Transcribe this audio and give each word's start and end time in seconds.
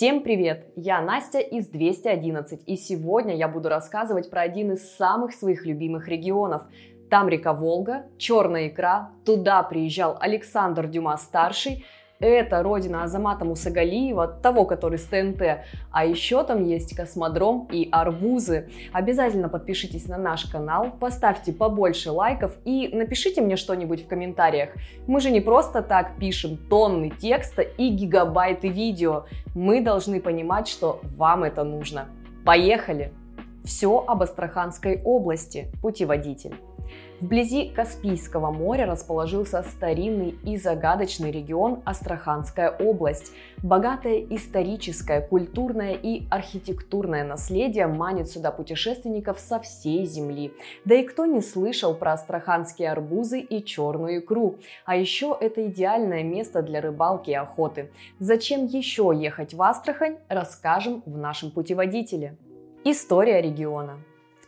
Всем 0.00 0.22
привет! 0.22 0.64
Я 0.76 1.02
Настя 1.02 1.40
из 1.40 1.66
211 1.66 2.62
и 2.66 2.76
сегодня 2.78 3.36
я 3.36 3.48
буду 3.48 3.68
рассказывать 3.68 4.30
про 4.30 4.40
один 4.40 4.72
из 4.72 4.96
самых 4.96 5.34
своих 5.34 5.66
любимых 5.66 6.08
регионов. 6.08 6.62
Там 7.10 7.28
река 7.28 7.52
Волга, 7.52 8.06
черная 8.16 8.68
икра, 8.68 9.10
туда 9.26 9.62
приезжал 9.62 10.16
Александр 10.18 10.86
Дюма-старший– 10.86 11.84
это 12.20 12.62
родина 12.62 13.02
Азамата 13.02 13.44
Мусагалиева, 13.44 14.28
того, 14.42 14.66
который 14.66 14.98
с 14.98 15.04
ТНТ. 15.04 15.64
А 15.90 16.04
еще 16.04 16.44
там 16.44 16.64
есть 16.64 16.94
космодром 16.94 17.66
и 17.72 17.88
арбузы. 17.90 18.68
Обязательно 18.92 19.48
подпишитесь 19.48 20.06
на 20.06 20.18
наш 20.18 20.44
канал, 20.44 20.90
поставьте 21.00 21.52
побольше 21.52 22.10
лайков 22.10 22.56
и 22.64 22.90
напишите 22.92 23.40
мне 23.40 23.56
что-нибудь 23.56 24.04
в 24.04 24.06
комментариях. 24.06 24.70
Мы 25.06 25.20
же 25.20 25.30
не 25.30 25.40
просто 25.40 25.82
так 25.82 26.16
пишем 26.18 26.58
тонны 26.68 27.10
текста 27.10 27.62
и 27.62 27.88
гигабайты 27.88 28.68
видео. 28.68 29.24
Мы 29.54 29.80
должны 29.80 30.20
понимать, 30.20 30.68
что 30.68 31.00
вам 31.16 31.44
это 31.44 31.64
нужно. 31.64 32.08
Поехали! 32.44 33.12
Все 33.64 34.02
об 34.06 34.22
Астраханской 34.22 35.02
области. 35.04 35.70
Путеводитель. 35.82 36.54
Вблизи 37.20 37.68
Каспийского 37.68 38.50
моря 38.50 38.86
расположился 38.86 39.62
старинный 39.62 40.38
и 40.42 40.56
загадочный 40.56 41.30
регион 41.30 41.82
Астраханская 41.84 42.70
область. 42.70 43.32
Богатое 43.62 44.24
историческое, 44.30 45.20
культурное 45.20 45.92
и 45.92 46.22
архитектурное 46.30 47.22
наследие 47.22 47.88
манит 47.88 48.30
сюда 48.30 48.50
путешественников 48.50 49.38
со 49.38 49.60
всей 49.60 50.06
земли. 50.06 50.54
Да 50.86 50.94
и 50.94 51.02
кто 51.02 51.26
не 51.26 51.42
слышал 51.42 51.94
про 51.94 52.14
астраханские 52.14 52.90
арбузы 52.90 53.40
и 53.40 53.62
черную 53.62 54.20
икру? 54.20 54.56
А 54.86 54.96
еще 54.96 55.36
это 55.38 55.66
идеальное 55.66 56.22
место 56.22 56.62
для 56.62 56.80
рыбалки 56.80 57.30
и 57.30 57.34
охоты. 57.34 57.90
Зачем 58.18 58.64
еще 58.64 59.12
ехать 59.14 59.52
в 59.52 59.60
Астрахань, 59.60 60.16
расскажем 60.30 61.02
в 61.04 61.18
нашем 61.18 61.50
путеводителе. 61.50 62.38
История 62.82 63.42
региона. 63.42 63.98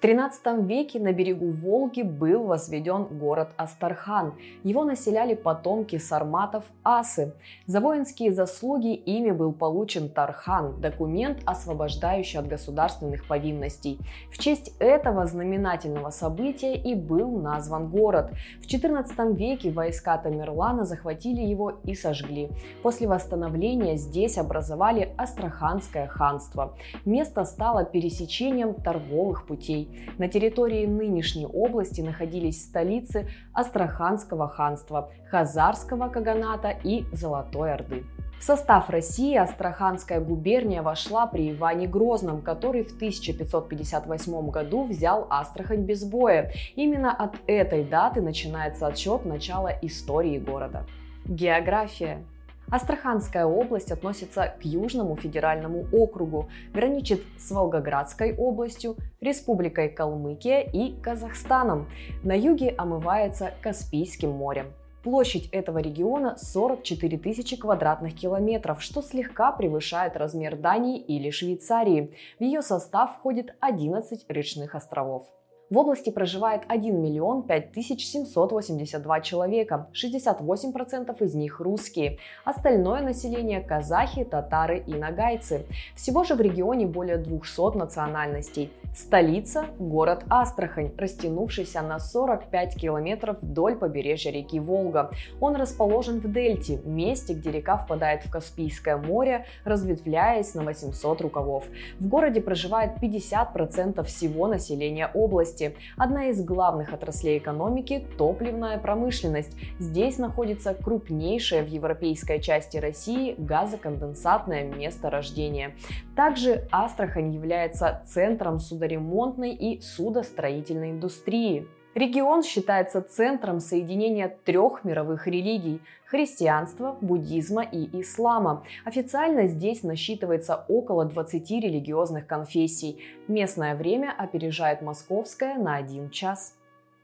XIII 0.02 0.66
веке 0.66 0.98
на 0.98 1.12
берегу 1.12 1.50
Волги 1.52 2.02
был 2.02 2.42
возведен 2.42 3.04
город 3.04 3.50
Астархан. 3.56 4.34
Его 4.64 4.82
населяли 4.82 5.34
потомки 5.34 5.96
сарматов 5.98 6.64
Асы. 6.82 7.34
За 7.66 7.80
воинские 7.80 8.32
заслуги 8.32 8.94
ими 8.94 9.30
был 9.30 9.52
получен 9.52 10.08
Тархан– 10.08 10.80
документ, 10.80 11.38
освобождающий 11.46 12.40
от 12.40 12.48
государственных 12.48 13.28
повинностей. 13.28 14.00
В 14.32 14.38
честь 14.38 14.72
этого 14.80 15.24
знаменательного 15.24 16.10
события 16.10 16.74
и 16.74 16.96
был 16.96 17.30
назван 17.38 17.88
город. 17.88 18.32
В 18.60 18.66
XIV 18.66 19.36
веке 19.36 19.70
войска 19.70 20.18
Тамерлана 20.18 20.84
захватили 20.84 21.42
его 21.42 21.78
и 21.84 21.94
сожгли. 21.94 22.50
После 22.82 23.06
восстановления 23.06 23.96
здесь 23.96 24.36
образовали 24.36 25.14
Астраханское 25.16 26.08
ханство. 26.08 26.76
Место 27.04 27.44
стало 27.44 27.84
пересечением 27.84 28.74
торговых 28.74 29.46
путей. 29.46 29.90
На 30.18 30.28
территории 30.28 30.86
нынешней 30.86 31.46
области 31.46 32.00
находились 32.00 32.62
столицы 32.62 33.28
Астраханского 33.52 34.48
ханства, 34.48 35.10
Хазарского 35.30 36.08
каганата 36.08 36.74
и 36.84 37.04
Золотой 37.12 37.72
Орды. 37.72 38.04
В 38.42 38.44
состав 38.44 38.90
России 38.90 39.36
Астраханская 39.36 40.20
губерния 40.20 40.82
вошла 40.82 41.28
при 41.28 41.52
Иване 41.52 41.86
Грозном, 41.86 42.42
который 42.42 42.82
в 42.82 42.92
1558 42.96 44.50
году 44.50 44.84
взял 44.84 45.28
Астрахань 45.30 45.84
без 45.84 46.04
боя. 46.04 46.50
Именно 46.74 47.12
от 47.12 47.36
этой 47.46 47.84
даты 47.84 48.20
начинается 48.20 48.88
отсчет 48.88 49.24
начала 49.24 49.70
истории 49.82 50.40
города. 50.40 50.86
География. 51.24 52.24
Астраханская 52.72 53.44
область 53.44 53.92
относится 53.92 54.54
к 54.58 54.64
Южному 54.64 55.14
федеральному 55.14 55.84
округу, 55.92 56.48
граничит 56.72 57.22
с 57.36 57.50
Волгоградской 57.50 58.34
областью, 58.34 58.96
Республикой 59.20 59.90
Калмыкия 59.90 60.60
и 60.62 60.98
Казахстаном. 61.02 61.86
На 62.22 62.32
юге 62.32 62.74
омывается 62.78 63.52
Каспийским 63.60 64.30
морем. 64.30 64.72
Площадь 65.02 65.50
этого 65.52 65.80
региона 65.80 66.38
44 66.38 67.18
тысячи 67.18 67.56
квадратных 67.56 68.14
километров, 68.14 68.82
что 68.82 69.02
слегка 69.02 69.52
превышает 69.52 70.16
размер 70.16 70.56
Дании 70.56 70.98
или 70.98 71.28
Швейцарии. 71.28 72.14
В 72.38 72.42
ее 72.42 72.62
состав 72.62 73.18
входит 73.18 73.54
11 73.60 74.24
речных 74.28 74.74
островов. 74.74 75.24
В 75.72 75.78
области 75.78 76.10
проживает 76.10 76.64
1 76.68 77.00
миллион 77.00 77.44
5782 77.44 79.20
человека, 79.22 79.86
68% 79.94 81.24
из 81.24 81.34
них 81.34 81.60
русские. 81.60 82.18
Остальное 82.44 83.00
население– 83.00 83.60
казахи, 83.66 84.22
татары 84.24 84.84
и 84.86 84.92
нагайцы. 84.92 85.64
Всего 85.96 86.24
же 86.24 86.34
в 86.34 86.42
регионе 86.42 86.86
более 86.86 87.16
200 87.16 87.78
национальностей. 87.78 88.70
Столица– 88.94 89.64
город 89.78 90.24
Астрахань, 90.28 90.92
растянувшийся 90.98 91.80
на 91.80 91.98
45 91.98 92.76
километров 92.76 93.38
вдоль 93.40 93.76
побережья 93.76 94.30
реки 94.30 94.60
Волга. 94.60 95.10
Он 95.40 95.56
расположен 95.56 96.20
в 96.20 96.30
дельте, 96.30 96.82
месте, 96.84 97.32
где 97.32 97.50
река 97.50 97.78
впадает 97.78 98.26
в 98.26 98.30
Каспийское 98.30 98.98
море, 98.98 99.46
разветвляясь 99.64 100.52
на 100.52 100.64
800 100.64 101.22
рукавов. 101.22 101.64
В 101.98 102.08
городе 102.08 102.42
проживает 102.42 102.98
50% 103.00 104.04
всего 104.04 104.46
населения 104.46 105.10
области 105.14 105.61
области. 105.62 105.76
Одна 105.96 106.26
из 106.26 106.44
главных 106.44 106.92
отраслей 106.92 107.38
экономики– 107.38 108.06
топливная 108.18 108.78
промышленность. 108.78 109.56
Здесь 109.78 110.18
находится 110.18 110.74
крупнейшее 110.74 111.62
в 111.62 111.68
европейской 111.68 112.40
части 112.40 112.76
России 112.78 113.34
газоконденсатное 113.38 114.64
месторождение. 114.64 115.74
Также 116.16 116.66
Астрахань 116.70 117.32
является 117.32 118.02
центром 118.06 118.58
судоремонтной 118.58 119.52
и 119.52 119.80
судостроительной 119.80 120.90
индустрии. 120.90 121.66
Регион 121.94 122.42
считается 122.42 123.02
центром 123.02 123.60
соединения 123.60 124.34
трех 124.44 124.82
мировых 124.82 125.26
религий– 125.26 125.80
христианства, 126.06 126.96
буддизма 127.00 127.62
и 127.62 128.00
ислама. 128.00 128.64
Официально 128.84 129.46
здесь 129.46 129.82
насчитывается 129.82 130.64
около 130.68 131.04
20 131.04 131.50
религиозных 131.50 132.26
конфессий. 132.26 133.02
Местное 133.28 133.74
время 133.74 134.14
опережает 134.16 134.80
московское 134.80 135.56
на 135.56 135.76
один 135.76 136.10
час. 136.10 136.54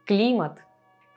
Климат– 0.06 0.58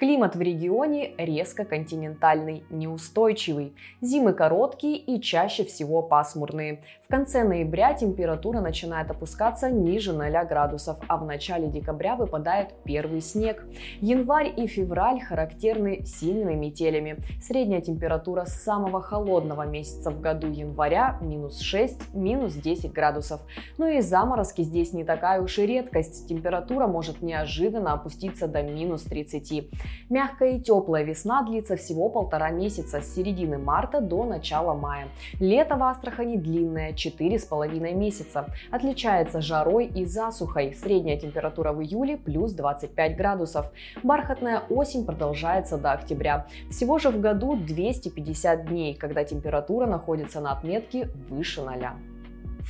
Климат 0.01 0.35
в 0.35 0.41
регионе 0.41 1.13
резко 1.19 1.63
континентальный, 1.63 2.63
неустойчивый. 2.71 3.75
Зимы 4.01 4.33
короткие 4.33 4.97
и 4.97 5.21
чаще 5.21 5.63
всего 5.63 6.01
пасмурные. 6.01 6.81
В 7.03 7.07
конце 7.07 7.43
ноября 7.43 7.93
температура 7.93 8.61
начинает 8.61 9.11
опускаться 9.11 9.69
ниже 9.69 10.13
0 10.13 10.31
градусов, 10.47 10.97
а 11.07 11.17
в 11.17 11.25
начале 11.25 11.67
декабря 11.67 12.15
выпадает 12.15 12.69
первый 12.83 13.21
снег. 13.21 13.63
Январь 13.99 14.51
и 14.57 14.65
февраль 14.65 15.21
характерны 15.21 16.03
сильными 16.03 16.55
метелями. 16.55 17.17
Средняя 17.39 17.81
температура 17.81 18.45
самого 18.45 19.03
холодного 19.03 19.67
месяца 19.67 20.09
в 20.09 20.19
году 20.19 20.47
января 20.47 21.19
минус 21.21 21.59
6, 21.59 22.15
минус 22.15 22.55
10 22.55 22.91
градусов. 22.91 23.41
Но 23.77 23.87
и 23.87 24.01
заморозки 24.01 24.63
здесь 24.63 24.93
не 24.93 25.03
такая 25.03 25.43
уж 25.43 25.59
и 25.59 25.67
редкость. 25.67 26.27
Температура 26.27 26.87
может 26.87 27.21
неожиданно 27.21 27.93
опуститься 27.93 28.47
до 28.47 28.63
минус 28.63 29.03
30. 29.03 29.69
Мягкая 30.09 30.57
и 30.57 30.59
теплая 30.59 31.03
весна 31.03 31.41
длится 31.43 31.75
всего 31.75 32.09
полтора 32.09 32.51
месяца, 32.51 33.01
с 33.01 33.15
середины 33.15 33.57
марта 33.57 34.01
до 34.01 34.25
начала 34.25 34.73
мая. 34.73 35.07
Лето 35.39 35.75
в 35.75 35.83
Астрахани 35.83 36.37
длинное, 36.37 36.93
4,5 36.93 37.93
месяца. 37.93 38.47
Отличается 38.71 39.41
жарой 39.41 39.85
и 39.85 40.05
засухой. 40.05 40.73
Средняя 40.73 41.17
температура 41.17 41.71
в 41.71 41.81
июле 41.81 42.17
плюс 42.17 42.53
25 42.53 43.15
градусов. 43.15 43.71
Бархатная 44.03 44.63
осень 44.69 45.05
продолжается 45.05 45.77
до 45.77 45.93
октября. 45.93 46.47
Всего 46.69 46.99
же 46.99 47.09
в 47.09 47.19
году 47.19 47.55
250 47.55 48.65
дней, 48.65 48.95
когда 48.95 49.23
температура 49.23 49.85
находится 49.85 50.41
на 50.41 50.51
отметке 50.51 51.09
выше 51.29 51.61
0. 51.61 51.89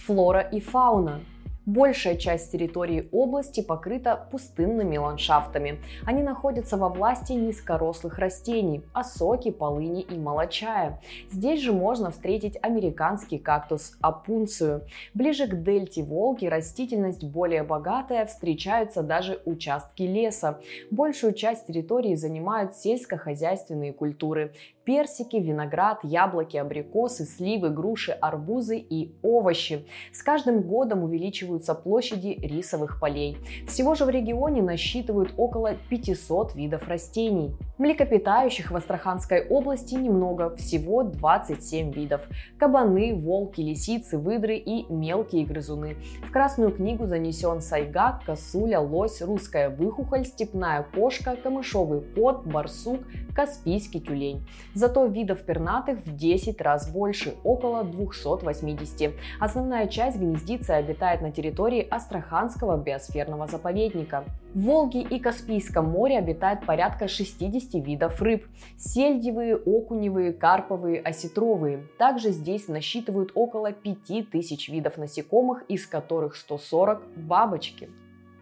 Флора 0.05 0.41
и 0.41 0.59
фауна. 0.59 1.21
Большая 1.67 2.15
часть 2.15 2.51
территории 2.51 3.07
области 3.11 3.61
покрыта 3.61 4.27
пустынными 4.31 4.97
ландшафтами. 4.97 5.79
Они 6.07 6.23
находятся 6.23 6.75
во 6.75 6.89
власти 6.89 7.33
низкорослых 7.33 8.17
растений– 8.17 8.81
осоки, 8.93 9.51
полыни 9.51 10.01
и 10.01 10.17
молочая. 10.17 10.99
Здесь 11.29 11.61
же 11.61 11.71
можно 11.71 12.09
встретить 12.09 12.57
американский 12.63 13.37
кактус 13.37 13.95
апунцию. 14.01 14.85
Ближе 15.13 15.45
к 15.45 15.61
дельте 15.61 16.01
Волги 16.01 16.47
растительность 16.47 17.23
более 17.23 17.61
богатая, 17.61 18.25
встречаются 18.25 19.03
даже 19.03 19.39
участки 19.45 20.01
леса. 20.01 20.59
Большую 20.89 21.33
часть 21.33 21.67
территории 21.67 22.15
занимают 22.15 22.75
сельскохозяйственные 22.75 23.93
культуры 23.93 24.53
персики, 24.83 25.35
виноград, 25.35 25.99
яблоки, 26.03 26.57
абрикосы, 26.57 27.25
сливы, 27.25 27.69
груши, 27.69 28.11
арбузы 28.11 28.77
и 28.77 29.13
овощи. 29.21 29.85
С 30.11 30.23
каждым 30.23 30.61
годом 30.61 31.03
увеличиваются 31.03 31.50
увеличиваются 31.51 31.75
площади 31.75 32.39
рисовых 32.41 32.99
полей. 32.99 33.37
Всего 33.67 33.95
же 33.95 34.05
в 34.05 34.09
регионе 34.09 34.61
насчитывают 34.61 35.33
около 35.37 35.73
500 35.89 36.55
видов 36.55 36.87
растений. 36.87 37.55
Млекопитающих 37.77 38.71
в 38.71 38.75
Астраханской 38.75 39.47
области 39.47 39.95
немного, 39.95 40.55
всего 40.55 41.03
27 41.03 41.91
видов. 41.91 42.21
Кабаны, 42.57 43.15
волки, 43.15 43.61
лисицы, 43.61 44.17
выдры 44.17 44.55
и 44.55 44.85
мелкие 44.91 45.45
грызуны. 45.45 45.97
В 46.27 46.31
Красную 46.31 46.71
книгу 46.71 47.05
занесен 47.05 47.61
сайгак, 47.61 48.23
косуля, 48.25 48.79
лось, 48.79 49.21
русская 49.21 49.69
выхухоль, 49.69 50.25
степная 50.25 50.85
кошка, 50.95 51.35
камышовый 51.35 52.01
кот, 52.15 52.45
барсук, 52.45 53.01
каспийский 53.35 53.99
тюлень. 53.99 54.45
Зато 54.73 55.05
видов 55.05 55.41
пернатых 55.41 55.99
в 56.05 56.15
10 56.15 56.61
раз 56.61 56.89
больше, 56.91 57.33
около 57.43 57.83
280. 57.83 59.13
Основная 59.39 59.87
часть 59.87 60.17
гнездится 60.17 60.73
и 60.73 60.75
обитает 60.77 61.21
на 61.21 61.31
территории 61.31 61.40
Астраханского 61.49 62.77
биосферного 62.77 63.47
заповедника. 63.47 64.23
В 64.53 64.61
Волге 64.61 65.01
и 65.01 65.19
Каспийском 65.19 65.85
море 65.89 66.17
обитает 66.17 66.65
порядка 66.65 67.07
60 67.07 67.83
видов 67.85 68.21
рыб. 68.21 68.47
Сельдевые, 68.77 69.55
окуневые, 69.55 70.33
карповые, 70.33 71.01
осетровые. 71.01 71.87
Также 71.97 72.31
здесь 72.31 72.67
насчитывают 72.67 73.31
около 73.33 73.71
5000 73.71 74.69
видов 74.69 74.97
насекомых, 74.97 75.63
из 75.67 75.87
которых 75.87 76.35
140– 76.35 77.01
бабочки. 77.17 77.89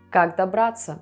Как 0.09 0.35
добраться? 0.35 0.99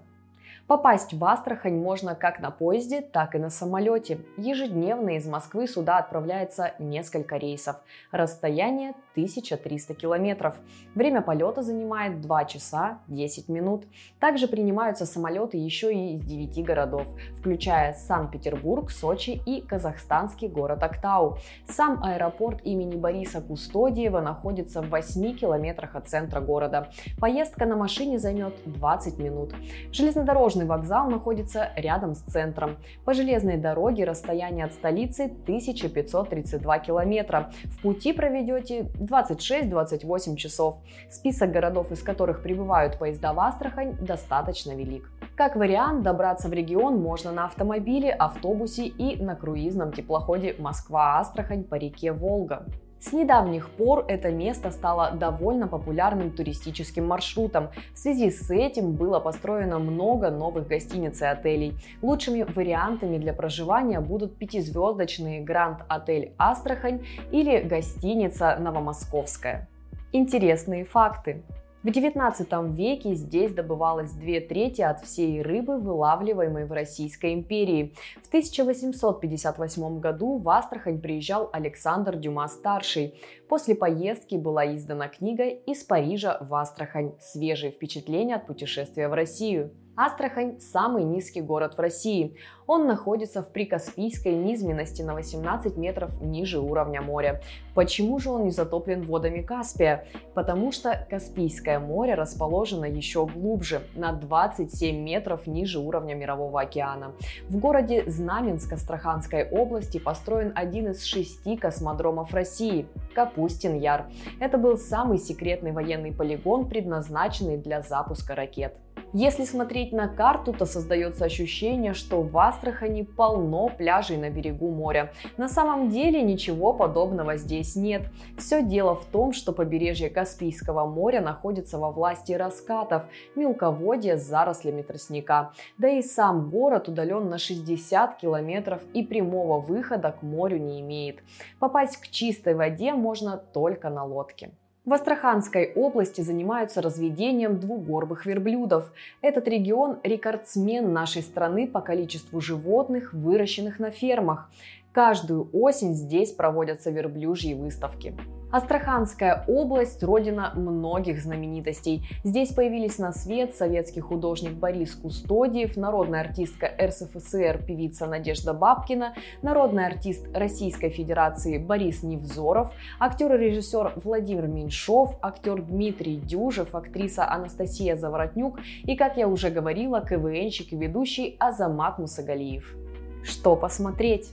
Попасть 0.68 1.14
в 1.14 1.24
Астрахань 1.24 1.78
можно 1.78 2.14
как 2.14 2.42
на 2.42 2.52
поезде, 2.52 3.00
так 3.00 3.36
и 3.36 3.38
на 3.38 3.50
самолете. 3.50 4.20
Ежедневно 4.36 5.16
из 5.16 5.26
Москвы 5.26 5.66
сюда 5.66 5.98
отправляется 5.98 6.74
несколько 6.78 7.38
рейсов. 7.38 7.78
Расстояние 8.12 8.94
1300 9.18 9.96
километров. 9.96 10.56
Время 10.94 11.22
полета 11.22 11.64
занимает 11.64 12.22
2 12.22 12.46
часа 12.46 13.00
10 13.08 13.50
минут. 13.50 13.86
Также 14.20 14.48
принимаются 14.48 15.08
самолеты 15.08 15.58
еще 15.58 15.92
и 15.92 16.14
из 16.14 16.22
9 16.22 16.64
городов, 16.64 17.08
включая 17.36 17.94
Санкт-Петербург, 17.94 18.92
Сочи 18.92 19.42
и 19.44 19.62
казахстанский 19.62 20.48
город 20.48 20.84
Актау. 20.84 21.38
Сам 21.68 22.04
аэропорт 22.04 22.62
имени 22.64 22.96
Бориса 22.96 23.42
Кустодиева 23.42 24.22
находится 24.22 24.84
в 24.84 24.90
8 24.90 25.36
километрах 25.36 25.96
от 25.96 26.08
центра 26.08 26.40
города. 26.40 26.92
Поездка 27.20 27.66
на 27.66 27.76
машине 27.76 28.20
займет 28.20 28.54
20 28.66 29.18
минут. 29.18 29.56
Железнодорожный 29.92 30.66
вокзал 30.66 31.10
находится 31.10 31.70
рядом 31.76 32.14
с 32.14 32.20
центром. 32.20 32.78
По 33.04 33.16
железной 33.16 33.58
дороге 33.58 34.04
расстояние 34.04 34.66
от 34.66 34.74
столицы 34.74 35.24
1532 35.24 36.80
километра. 36.80 37.52
В 37.66 37.82
пути 37.82 38.14
проведете 38.14 38.92
26-28 39.08 40.36
часов. 40.36 40.78
Список 41.10 41.52
городов, 41.52 41.92
из 41.92 42.04
которых 42.04 42.44
прибывают 42.44 43.00
поезда 43.00 43.34
в 43.34 43.40
Астрахань, 43.40 43.98
достаточно 44.00 44.74
велик. 44.74 45.10
Как 45.36 45.56
вариант, 45.56 46.04
добраться 46.04 46.50
в 46.50 46.54
регион 46.54 47.00
можно 47.00 47.32
на 47.32 47.46
автомобиле, 47.46 48.12
автобусе 48.12 48.86
и 48.86 49.22
на 49.22 49.36
круизном 49.36 49.94
теплоходе 49.94 50.56
Москва-Астрахань 50.58 51.64
по 51.64 51.76
реке 51.76 52.12
Волга. 52.12 52.66
С 53.00 53.14
недавних 53.14 53.70
пор 53.70 54.06
это 54.08 54.32
место 54.32 54.72
стало 54.72 55.12
довольно 55.12 55.68
популярным 55.68 56.32
туристическим 56.32 57.06
маршрутом. 57.06 57.70
В 57.94 57.98
связи 57.98 58.32
с 58.32 58.50
этим 58.50 58.94
было 58.94 59.20
построено 59.20 59.80
много 59.80 60.32
новых 60.32 60.68
гостиниц 60.68 61.22
и 61.22 61.26
отелей. 61.26 61.76
Лучшими 62.02 62.44
вариантами 62.44 63.18
для 63.18 63.34
проживания 63.34 64.00
будут 64.00 64.38
пятизвездочный 64.38 65.42
Гранд 65.42 65.80
Отель 65.88 66.34
Астрахань 66.38 67.06
или 67.32 67.60
гостиница 67.60 68.58
Новомосковская. 68.60 69.70
Интересные 70.12 70.84
факты. 70.84 71.44
В 71.88 71.90
XIX 71.90 72.74
веке 72.74 73.14
здесь 73.14 73.54
добывалось 73.54 74.12
две 74.12 74.42
трети 74.42 74.82
от 74.82 75.06
всей 75.06 75.42
рыбы, 75.42 75.80
вылавливаемой 75.80 76.66
в 76.66 76.74
Российской 76.74 77.34
империи. 77.34 77.94
В 78.22 78.28
1858 78.28 80.00
году 80.02 80.38
в 80.38 80.50
Астрахань 80.50 81.00
приезжал 81.00 81.50
Александр 81.54 82.18
Дюма-старший. 82.18 83.22
После 83.48 83.74
поездки 83.74 84.36
была 84.36 84.76
издана 84.76 85.08
книга 85.08 85.46
«Из 85.46 85.86
Парижа 85.86 86.38
в 86.42 86.54
Астрахань. 86.56 87.14
Свежие 87.22 87.72
впечатления 87.72 88.36
от 88.36 88.48
путешествия 88.48 89.08
в 89.08 89.14
Россию». 89.14 89.72
Астрахань– 89.98 90.60
самый 90.60 91.04
низкий 91.04 91.42
город 91.42 91.74
в 91.76 91.82
России. 91.82 92.36
Он 92.68 92.86
находится 92.86 93.42
в 93.42 93.52
прикаспийской 93.52 94.36
низменности 94.36 95.02
на 95.02 95.16
18 95.16 95.76
метров 95.76 96.22
ниже 96.22 96.60
уровня 96.60 97.02
моря. 97.02 97.42
Почему 97.74 98.20
же 98.20 98.30
он 98.30 98.44
не 98.44 98.52
затоплен 98.52 99.02
водами 99.02 99.42
Каспия? 99.42 100.06
Потому 100.36 100.72
что 100.72 101.08
Каспийское 101.10 101.80
море 101.80 102.14
расположено 102.14 102.86
еще 102.86 103.26
глубже, 103.26 103.82
на 103.96 104.12
27 104.12 104.96
метров 104.96 105.48
ниже 105.48 105.80
уровня 105.80 106.14
Мирового 106.14 106.62
океана. 106.62 107.14
В 107.50 107.58
городе 107.58 108.04
Знаменск 108.06 108.74
Астраханской 108.74 109.50
области 109.50 109.98
построен 109.98 110.52
один 110.54 110.92
из 110.92 111.04
шести 111.06 111.58
космодромов 111.58 112.36
России– 112.36 112.86
Капустин 113.16 113.74
Яр. 113.74 114.06
Это 114.40 114.60
был 114.60 114.78
самый 114.78 115.18
секретный 115.18 115.72
военный 115.72 116.14
полигон, 116.14 116.70
предназначенный 116.70 117.58
для 117.58 117.82
запуска 117.82 118.36
ракет. 118.36 118.76
Если 119.14 119.46
смотреть 119.46 119.94
на 119.94 120.10
карту, 120.10 120.52
то 120.52 120.66
создается 120.66 121.24
ощущение, 121.24 121.94
что 121.94 122.22
в 122.22 122.38
Астрахани 122.38 123.04
полно 123.04 123.70
пляжей 123.70 124.18
на 124.18 124.30
берегу 124.30 124.70
моря. 124.70 125.14
На 125.38 125.48
самом 125.48 125.90
деле 125.90 126.22
ничего 126.22 126.74
подобного 126.74 127.38
здесь 127.38 127.78
нет. 127.78 128.10
Все 128.38 128.62
дело 128.62 128.96
в 128.96 129.06
том, 129.06 129.32
что 129.32 129.54
побережье 129.54 130.10
Каспийского 130.10 130.86
моря 130.86 131.22
находится 131.22 131.78
во 131.78 131.90
власти 131.90 132.34
раскатов, 132.34 133.04
мелководья 133.36 134.18
с 134.18 134.28
зарослями 134.28 134.82
тростника. 134.82 135.54
Да 135.78 135.88
и 135.88 136.02
сам 136.02 136.50
город 136.50 136.90
удален 136.90 137.30
на 137.30 137.38
60 137.38 138.18
километров 138.18 138.82
и 138.94 139.04
прямого 139.04 139.62
выхода 139.62 140.12
к 140.12 140.22
морю 140.22 140.58
не 140.60 140.82
имеет. 140.82 141.24
Попасть 141.60 141.98
к 141.98 142.08
чистой 142.10 142.56
воде 142.56 142.94
можно 142.94 143.38
только 143.38 143.90
на 143.90 144.04
лодке. 144.04 144.52
В 144.88 144.94
Астраханской 144.94 145.74
области 145.76 146.22
занимаются 146.22 146.82
разведением 146.82 147.60
двугорбых 147.60 148.26
верблюдов. 148.26 148.90
Этот 149.22 149.46
регион– 149.50 149.98
рекордсмен 150.04 150.94
нашей 150.94 151.24
страны 151.24 151.68
по 151.68 151.82
количеству 151.82 152.40
животных, 152.40 153.12
выращенных 153.12 153.80
на 153.80 153.92
фермах. 153.92 154.50
Каждую 154.98 155.48
осень 155.54 155.94
здесь 155.94 156.32
проводятся 156.32 156.90
верблюжьи 156.90 157.54
выставки. 157.54 158.18
Астраханская 158.52 159.46
область– 159.48 160.02
родина 160.04 160.54
многих 160.56 161.22
знаменитостей. 161.22 162.10
Здесь 162.24 162.52
появились 162.52 162.98
на 162.98 163.12
свет 163.12 163.54
советский 163.56 164.00
художник 164.00 164.54
Борис 164.54 164.96
Кустодиев, 164.96 165.78
народная 165.78 166.22
артистка 166.22 166.72
РСФСР 166.82 167.64
певица 167.68 168.08
Надежда 168.08 168.56
Бабкина, 168.56 169.14
народный 169.44 169.86
артист 169.86 170.26
Российской 170.34 170.90
Федерации 170.90 171.60
Борис 171.60 172.02
Невзоров, 172.02 172.74
актер 173.00 173.36
и 173.36 173.50
режиссер 173.50 174.02
Владимир 174.04 174.48
Меньшов, 174.48 175.16
актер 175.22 175.62
Дмитрий 175.62 176.16
Дюжев, 176.16 176.74
актриса 176.74 177.32
Анастасия 177.32 177.96
Заворотнюк 177.98 178.60
и, 178.84 178.96
как 178.96 179.18
я 179.18 179.28
уже 179.28 179.52
говорила, 179.52 180.02
КВНщик 180.02 180.74
и 180.74 180.76
ведущий 180.76 181.38
Азамат 181.40 182.00
Мусагалиев. 182.00 182.76
Что 183.24 183.56
посмотреть? 183.56 184.32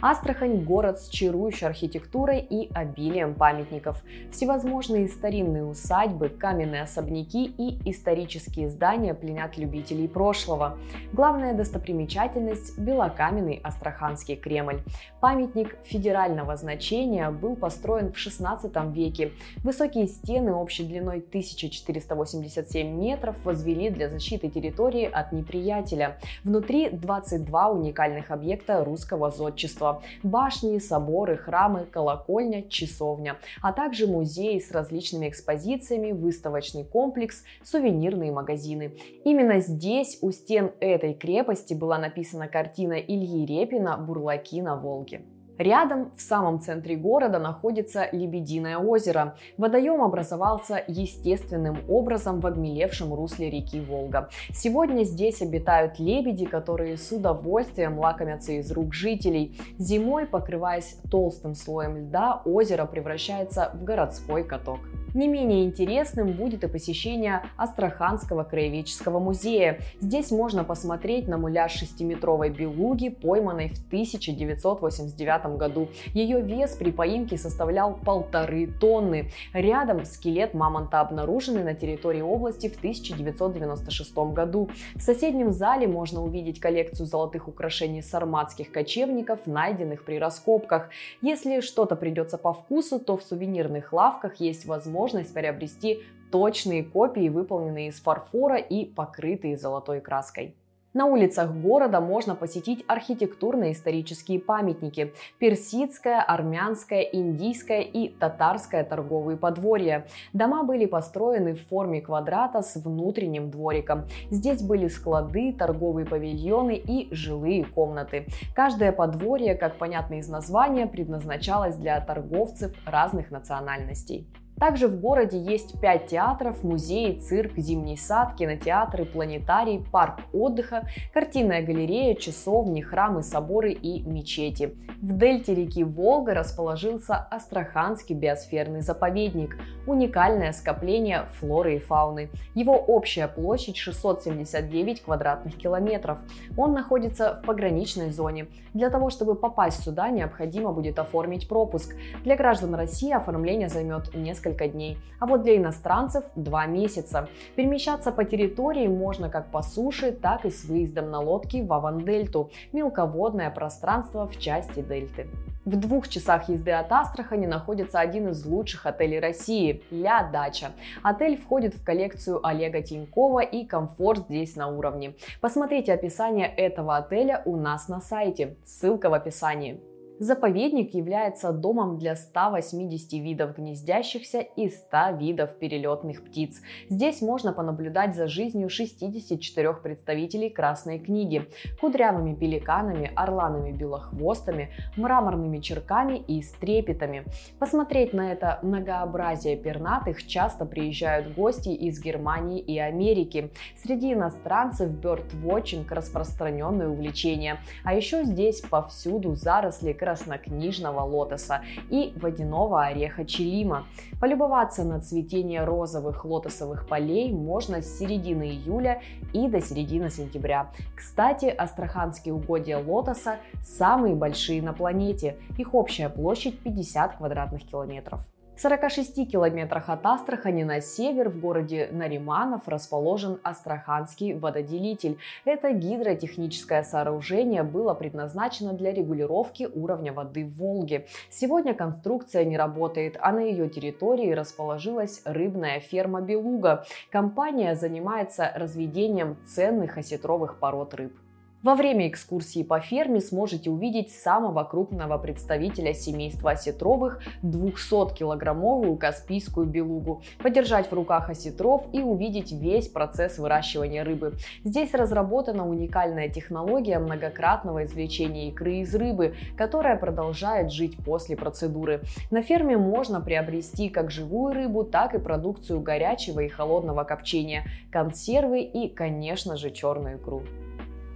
Астрахань– 0.00 0.62
город 0.64 1.00
с 1.00 1.08
чарующей 1.08 1.66
архитектурой 1.66 2.38
и 2.38 2.70
обилием 2.72 3.34
памятников. 3.34 4.04
Всевозможные 4.30 5.08
старинные 5.08 5.64
усадьбы, 5.64 6.28
каменные 6.28 6.82
особняки 6.82 7.46
и 7.46 7.78
исторические 7.90 8.68
здания 8.68 9.12
пленят 9.12 9.58
любителей 9.58 10.06
прошлого. 10.06 10.78
Главная 11.12 11.52
достопримечательность– 11.52 12.78
белокаменный 12.78 13.60
Астраханский 13.64 14.36
Кремль. 14.36 14.82
Памятник 15.20 15.76
федерального 15.84 16.56
значения 16.56 17.30
был 17.30 17.56
построен 17.56 18.12
в 18.12 18.16
XVI 18.16 18.92
веке. 18.92 19.32
Высокие 19.64 20.06
стены 20.06 20.52
общей 20.52 20.84
длиной 20.84 21.18
1487 21.18 22.86
метров 22.88 23.34
возвели 23.44 23.90
для 23.90 24.08
защиты 24.08 24.48
территории 24.48 25.10
от 25.10 25.32
неприятеля. 25.32 26.18
Внутри 26.44 26.88
22 26.88 27.70
уникальных 27.70 28.30
объекта 28.30 28.84
русского 28.84 29.32
зодчества 29.32 29.87
искусства, 29.88 30.02
башни, 30.22 30.78
соборы, 30.78 31.36
храмы, 31.36 31.86
колокольня, 31.90 32.62
часовня, 32.68 33.36
а 33.62 33.72
также 33.72 34.06
музеи 34.06 34.58
с 34.58 34.70
различными 34.70 35.28
экспозициями, 35.28 36.12
выставочный 36.12 36.84
комплекс, 36.84 37.44
сувенирные 37.62 38.32
магазины. 38.32 38.92
Именно 39.24 39.60
здесь, 39.60 40.18
у 40.22 40.30
стен 40.30 40.72
этой 40.80 41.14
крепости, 41.14 41.74
была 41.74 41.98
написана 41.98 42.48
картина 42.48 42.94
Ильи 42.94 43.46
Репина 43.46 43.96
«Бурлаки 43.96 44.62
на 44.62 44.76
Волге». 44.76 45.22
Рядом, 45.58 46.12
в 46.16 46.20
самом 46.20 46.60
центре 46.60 46.94
города, 46.94 47.40
находится 47.40 48.08
Лебединое 48.12 48.78
озеро. 48.78 49.36
Водоем 49.56 50.02
образовался 50.02 50.84
естественным 50.86 51.78
образом 51.88 52.38
в 52.38 52.46
обмелевшем 52.46 53.12
русле 53.12 53.50
реки 53.50 53.80
Волга. 53.80 54.28
Сегодня 54.54 55.02
здесь 55.02 55.42
обитают 55.42 55.98
лебеди, 55.98 56.46
которые 56.46 56.96
с 56.96 57.10
удовольствием 57.10 57.98
лакомятся 57.98 58.52
из 58.52 58.70
рук 58.70 58.94
жителей. 58.94 59.60
Зимой, 59.78 60.26
покрываясь 60.26 60.96
толстым 61.10 61.56
слоем 61.56 61.96
льда, 61.96 62.40
озеро 62.44 62.86
превращается 62.86 63.72
в 63.74 63.82
городской 63.82 64.44
каток. 64.44 64.78
Не 65.14 65.26
менее 65.26 65.64
интересным 65.64 66.32
будет 66.32 66.64
и 66.64 66.68
посещение 66.68 67.42
Астраханского 67.56 68.44
краеведческого 68.44 69.18
музея. 69.18 69.80
Здесь 70.00 70.30
можно 70.30 70.64
посмотреть 70.64 71.28
на 71.28 71.38
муляж 71.38 71.72
шестиметровой 71.72 72.50
белуги, 72.50 73.08
пойманной 73.08 73.68
в 73.70 73.86
1989 73.86 75.47
году. 75.56 75.88
Ее 76.14 76.40
вес 76.40 76.76
при 76.76 76.90
поимке 76.90 77.36
составлял 77.36 77.94
полторы 77.94 78.66
тонны. 78.66 79.30
Рядом 79.52 80.04
скелет 80.04 80.54
мамонта 80.54 81.00
обнаруженный 81.00 81.64
на 81.64 81.74
территории 81.74 82.20
области 82.20 82.68
в 82.68 82.76
1996 82.76 84.16
году. 84.32 84.68
В 84.94 85.00
соседнем 85.00 85.52
зале 85.52 85.86
можно 85.86 86.22
увидеть 86.22 86.60
коллекцию 86.60 87.06
золотых 87.06 87.48
украшений 87.48 88.02
сарматских 88.02 88.70
кочевников, 88.70 89.46
найденных 89.46 90.04
при 90.04 90.18
раскопках. 90.18 90.90
Если 91.22 91.60
что-то 91.60 91.96
придется 91.96 92.38
по 92.38 92.52
вкусу, 92.52 92.98
то 92.98 93.16
в 93.16 93.22
сувенирных 93.22 93.92
лавках 93.92 94.36
есть 94.36 94.66
возможность 94.66 95.32
приобрести 95.32 96.02
точные 96.30 96.84
копии, 96.84 97.28
выполненные 97.28 97.88
из 97.88 98.00
фарфора 98.00 98.56
и 98.56 98.84
покрытые 98.84 99.56
золотой 99.56 100.00
краской. 100.00 100.54
На 100.94 101.04
улицах 101.04 101.54
города 101.54 102.00
можно 102.00 102.34
посетить 102.34 102.82
архитектурно-исторические 102.88 104.40
памятники– 104.40 105.12
персидское, 105.38 106.22
армянское, 106.22 107.02
индийское 107.02 107.82
и 107.82 108.08
татарское 108.08 108.84
торговые 108.84 109.36
подворья. 109.36 110.06
Дома 110.32 110.64
были 110.64 110.86
построены 110.86 111.54
в 111.54 111.66
форме 111.68 112.00
квадрата 112.00 112.62
с 112.62 112.76
внутренним 112.76 113.50
двориком. 113.50 114.06
Здесь 114.30 114.62
были 114.62 114.88
склады, 114.88 115.52
торговые 115.52 116.06
павильоны 116.06 116.76
и 116.76 117.14
жилые 117.14 117.64
комнаты. 117.64 118.26
Каждое 118.54 118.90
подворье, 118.90 119.56
как 119.56 119.76
понятно 119.76 120.14
из 120.14 120.28
названия, 120.28 120.86
предназначалось 120.86 121.76
для 121.76 122.00
торговцев 122.00 122.72
разных 122.86 123.30
национальностей. 123.30 124.26
Также 124.58 124.88
в 124.88 125.00
городе 125.00 125.38
есть 125.38 125.80
пять 125.80 126.08
театров, 126.08 126.64
музеи, 126.64 127.18
цирк, 127.18 127.56
зимний 127.56 127.96
сад, 127.96 128.34
кинотеатры, 128.36 129.04
планетарий, 129.04 129.84
парк 129.92 130.20
отдыха, 130.32 130.88
картинная 131.14 131.62
галерея, 131.62 132.14
часовни, 132.16 132.80
храмы, 132.80 133.22
соборы 133.22 133.72
и 133.72 134.02
мечети. 134.02 134.74
В 135.00 135.16
дельте 135.16 135.54
реки 135.54 135.84
Волга 135.84 136.34
расположился 136.34 137.14
Астраханский 137.14 138.16
биосферный 138.16 138.80
заповедник, 138.80 139.56
уникальное 139.86 140.50
скопление 140.52 141.26
флоры 141.38 141.76
и 141.76 141.78
фауны. 141.78 142.30
Его 142.56 142.74
общая 142.74 143.28
площадь 143.28 143.76
679 143.76 145.02
квадратных 145.02 145.56
километров. 145.56 146.18
Он 146.56 146.72
находится 146.72 147.40
в 147.42 147.46
пограничной 147.46 148.10
зоне. 148.10 148.48
Для 148.74 148.90
того, 148.90 149.10
чтобы 149.10 149.36
попасть 149.36 149.84
сюда, 149.84 150.10
необходимо 150.10 150.72
будет 150.72 150.98
оформить 150.98 151.48
пропуск. 151.48 151.94
Для 152.24 152.36
граждан 152.36 152.74
России 152.74 153.12
оформление 153.12 153.68
займет 153.68 154.14
несколько 154.14 154.47
несколько 154.48 154.68
дней, 154.68 154.98
а 155.20 155.26
вот 155.26 155.42
для 155.42 155.56
иностранцев 155.56 156.24
2 156.36 156.66
месяца. 156.66 157.28
Перемещаться 157.56 158.12
по 158.12 158.24
территории 158.24 158.88
можно 158.88 159.28
как 159.28 159.50
по 159.50 159.62
суше, 159.62 160.12
так 160.12 160.44
и 160.44 160.50
с 160.50 160.64
выездом 160.64 161.10
на 161.10 161.20
лодке 161.20 161.62
в 161.62 161.72
Авандельту, 161.72 162.50
мелководное 162.72 163.50
пространство 163.50 164.26
в 164.26 164.38
части 164.38 164.80
дельты. 164.80 165.26
В 165.64 165.76
двух 165.76 166.08
часах 166.08 166.48
езды 166.48 166.70
от 166.70 166.90
Астрахани 166.90 167.46
находится 167.46 168.00
один 168.00 168.28
из 168.28 168.46
лучших 168.46 168.86
отелей 168.86 169.20
России– 169.20 169.82
Ля 169.90 170.22
Дача. 170.32 170.68
Отель 171.02 171.36
входит 171.36 171.74
в 171.74 171.84
коллекцию 171.84 172.46
Олега 172.46 172.80
Тинькова 172.80 173.40
и 173.40 173.66
комфорт 173.66 174.24
здесь 174.28 174.56
на 174.56 174.68
уровне. 174.68 175.14
Посмотрите 175.42 175.92
описание 175.92 176.48
этого 176.48 176.96
отеля 176.96 177.42
у 177.44 177.56
нас 177.56 177.88
на 177.88 178.00
сайте, 178.00 178.56
ссылка 178.64 179.10
в 179.10 179.14
описании. 179.14 179.78
Заповедник 180.20 180.94
является 180.94 181.52
домом 181.52 181.98
для 181.98 182.16
180 182.16 183.12
видов 183.12 183.56
гнездящихся 183.56 184.40
и 184.40 184.68
100 184.68 185.10
видов 185.18 185.56
перелетных 185.58 186.24
птиц. 186.24 186.60
Здесь 186.88 187.22
можно 187.22 187.52
понаблюдать 187.52 188.16
за 188.16 188.26
жизнью 188.26 188.68
64 188.68 189.74
представителей 189.74 190.50
Красной 190.50 190.98
книги, 190.98 191.48
кудрявыми 191.80 192.34
пеликанами, 192.34 193.12
орланами-белохвостами, 193.14 194.70
мраморными 194.96 195.58
черками 195.60 196.16
и 196.16 196.42
стрепетами. 196.42 197.24
Посмотреть 197.60 198.12
на 198.12 198.32
это 198.32 198.58
многообразие 198.62 199.56
пернатых 199.56 200.26
часто 200.26 200.66
приезжают 200.66 201.34
гости 201.34 201.68
из 201.68 202.02
Германии 202.02 202.60
и 202.60 202.76
Америки. 202.78 203.50
Среди 203.76 204.14
иностранцев 204.14 204.90
бёрдвотчинг– 204.90 205.92
распространенное 205.92 206.88
увлечение. 206.88 207.58
А 207.84 207.94
еще 207.94 208.24
здесь 208.24 208.60
повсюду 208.62 209.34
заросли 209.34 209.92
краснокнижного 210.08 211.00
лотоса 211.00 211.60
и 211.90 212.14
водяного 212.16 212.84
ореха 212.84 213.26
чилима. 213.26 213.84
Полюбоваться 214.20 214.82
на 214.84 215.00
цветение 215.00 215.64
розовых 215.64 216.24
лотосовых 216.24 216.88
полей 216.88 217.30
можно 217.30 217.82
с 217.82 217.98
середины 217.98 218.44
июля 218.44 219.02
и 219.34 219.48
до 219.48 219.60
середины 219.60 220.08
сентября. 220.08 220.70
Кстати, 220.96 221.46
астраханские 221.46 222.32
угодья 222.32 222.78
лотоса 222.78 223.36
самые 223.62 224.14
большие 224.14 224.62
на 224.62 224.72
планете. 224.72 225.36
Их 225.58 225.74
общая 225.74 226.08
площадь 226.08 226.58
50 226.60 227.18
квадратных 227.18 227.66
километров. 227.66 228.26
В 228.58 228.60
46 228.60 229.30
километрах 229.30 229.88
от 229.88 230.04
Астрахани 230.04 230.64
на 230.64 230.80
север 230.80 231.28
в 231.28 231.38
городе 231.38 231.88
Нариманов 231.92 232.66
расположен 232.66 233.38
Астраханский 233.44 234.34
вододелитель. 234.34 235.16
Это 235.44 235.70
гидротехническое 235.70 236.82
сооружение 236.82 237.62
было 237.62 237.94
предназначено 237.94 238.72
для 238.72 238.92
регулировки 238.92 239.68
уровня 239.72 240.12
воды 240.12 240.44
в 240.44 240.56
Волге. 240.58 241.06
Сегодня 241.30 241.72
конструкция 241.72 242.44
не 242.44 242.56
работает, 242.56 243.16
а 243.20 243.30
на 243.30 243.42
ее 243.42 243.68
территории 243.68 244.32
расположилась 244.32 245.22
рыбная 245.24 245.78
ферма 245.78 246.20
«Белуга». 246.20 246.84
Компания 247.12 247.76
занимается 247.76 248.50
разведением 248.56 249.36
ценных 249.46 249.98
осетровых 249.98 250.58
пород 250.58 250.94
рыб. 250.94 251.12
Во 251.60 251.74
время 251.74 252.06
экскурсии 252.06 252.62
по 252.62 252.78
ферме 252.78 253.20
сможете 253.20 253.68
увидеть 253.70 254.12
самого 254.12 254.62
крупного 254.62 255.18
представителя 255.18 255.92
семейства 255.92 256.52
осетровых 256.52 257.20
200-килограммовую 257.42 258.96
каспийскую 258.96 259.66
белугу, 259.66 260.22
подержать 260.40 260.88
в 260.88 260.92
руках 260.92 261.30
осетров 261.30 261.82
и 261.92 262.00
увидеть 262.00 262.52
весь 262.52 262.86
процесс 262.86 263.38
выращивания 263.38 264.04
рыбы. 264.04 264.34
Здесь 264.62 264.94
разработана 264.94 265.68
уникальная 265.68 266.28
технология 266.28 267.00
многократного 267.00 267.82
извлечения 267.82 268.50
икры 268.50 268.76
из 268.76 268.94
рыбы, 268.94 269.34
которая 269.56 269.96
продолжает 269.96 270.70
жить 270.70 270.96
после 271.04 271.36
процедуры. 271.36 272.02
На 272.30 272.40
ферме 272.40 272.76
можно 272.76 273.20
приобрести 273.20 273.88
как 273.88 274.12
живую 274.12 274.54
рыбу, 274.54 274.84
так 274.84 275.16
и 275.16 275.18
продукцию 275.18 275.80
горячего 275.80 276.38
и 276.38 276.48
холодного 276.48 277.02
копчения, 277.02 277.64
консервы 277.90 278.60
и, 278.60 278.88
конечно 278.88 279.56
же, 279.56 279.72
черную 279.72 280.18
икру 280.18 280.44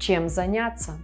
чем 0.03 0.29
заняться. 0.29 0.99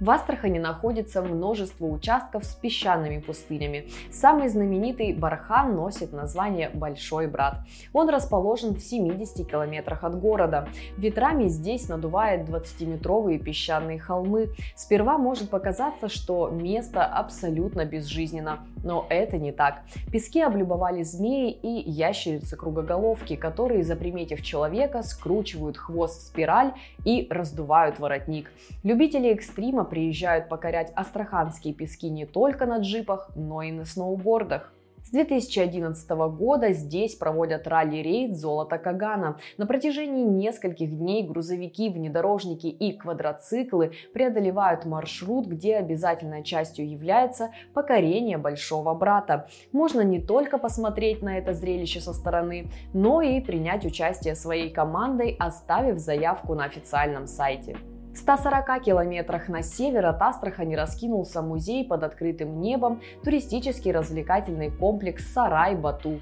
В 0.00 0.08
Астрахани 0.08 0.58
находится 0.58 1.20
множество 1.20 1.84
участков 1.84 2.46
с 2.46 2.54
песчаными 2.54 3.20
пустынями. 3.20 3.84
Самый 4.10 4.48
знаменитый 4.48 5.12
Бархан 5.12 5.76
носит 5.76 6.14
название 6.14 6.70
Большой 6.72 7.26
Брат. 7.26 7.58
Он 7.92 8.08
расположен 8.08 8.74
в 8.74 8.80
70 8.80 9.46
километрах 9.46 10.02
от 10.02 10.18
города. 10.18 10.68
Ветрами 10.96 11.48
здесь 11.48 11.90
надувает 11.90 12.48
20-метровые 12.48 13.38
песчаные 13.38 13.98
холмы. 13.98 14.48
Сперва 14.74 15.18
может 15.18 15.50
показаться, 15.50 16.08
что 16.08 16.48
место 16.48 17.04
абсолютно 17.04 17.84
безжизненно, 17.84 18.60
но 18.82 19.06
это 19.10 19.36
не 19.36 19.52
так. 19.52 19.82
Пески 20.10 20.40
облюбовали 20.40 21.02
змеи 21.02 21.50
и 21.50 21.90
ящерицы-кругоголовки, 21.90 23.36
которые, 23.36 23.82
заприметив 23.82 24.40
человека, 24.40 25.02
скручивают 25.02 25.76
хвост 25.76 26.22
в 26.22 26.26
спираль 26.26 26.72
и 27.04 27.26
раздувают 27.28 27.98
воротник. 27.98 28.50
Любители 28.82 29.28
экстрима 29.28 29.89
приезжают 29.90 30.48
покорять 30.48 30.92
астраханские 30.96 31.74
пески 31.74 32.08
не 32.08 32.24
только 32.24 32.64
на 32.64 32.78
джипах, 32.78 33.30
но 33.34 33.60
и 33.60 33.72
на 33.72 33.84
сноубордах. 33.84 34.72
С 35.02 35.10
2011 35.12 36.08
года 36.10 36.72
здесь 36.72 37.14
проводят 37.14 37.66
ралли-рейд 37.66 38.36
«Золото 38.36 38.78
Кагана». 38.78 39.38
На 39.56 39.66
протяжении 39.66 40.24
нескольких 40.24 40.96
дней 40.96 41.26
грузовики, 41.26 41.88
внедорожники 41.88 42.66
и 42.66 42.92
квадроциклы 42.92 43.92
преодолевают 44.12 44.84
маршрут, 44.84 45.46
где 45.46 45.78
обязательной 45.78 46.44
частью 46.44 46.88
является 46.88 47.50
покорение 47.72 48.36
Большого 48.36 48.94
Брата. 48.94 49.48
Можно 49.72 50.02
не 50.02 50.20
только 50.20 50.58
посмотреть 50.58 51.22
на 51.22 51.38
это 51.38 51.54
зрелище 51.54 52.00
со 52.00 52.12
стороны, 52.12 52.70
но 52.92 53.22
и 53.22 53.40
принять 53.40 53.84
участие 53.84 54.34
своей 54.34 54.70
командой, 54.70 55.34
оставив 55.40 55.98
заявку 55.98 56.54
на 56.54 56.64
официальном 56.64 57.26
сайте. 57.26 57.76
В 58.20 58.22
140 58.22 58.82
километрах 58.82 59.48
на 59.48 59.62
север 59.62 60.04
от 60.04 60.20
Астрахани 60.20 60.74
раскинулся 60.74 61.40
музей 61.40 61.86
под 61.86 62.02
открытым 62.02 62.60
небом, 62.60 63.00
туристический 63.24 63.92
развлекательный 63.92 64.70
комплекс 64.70 65.24
Сарай-Бату. 65.32 66.20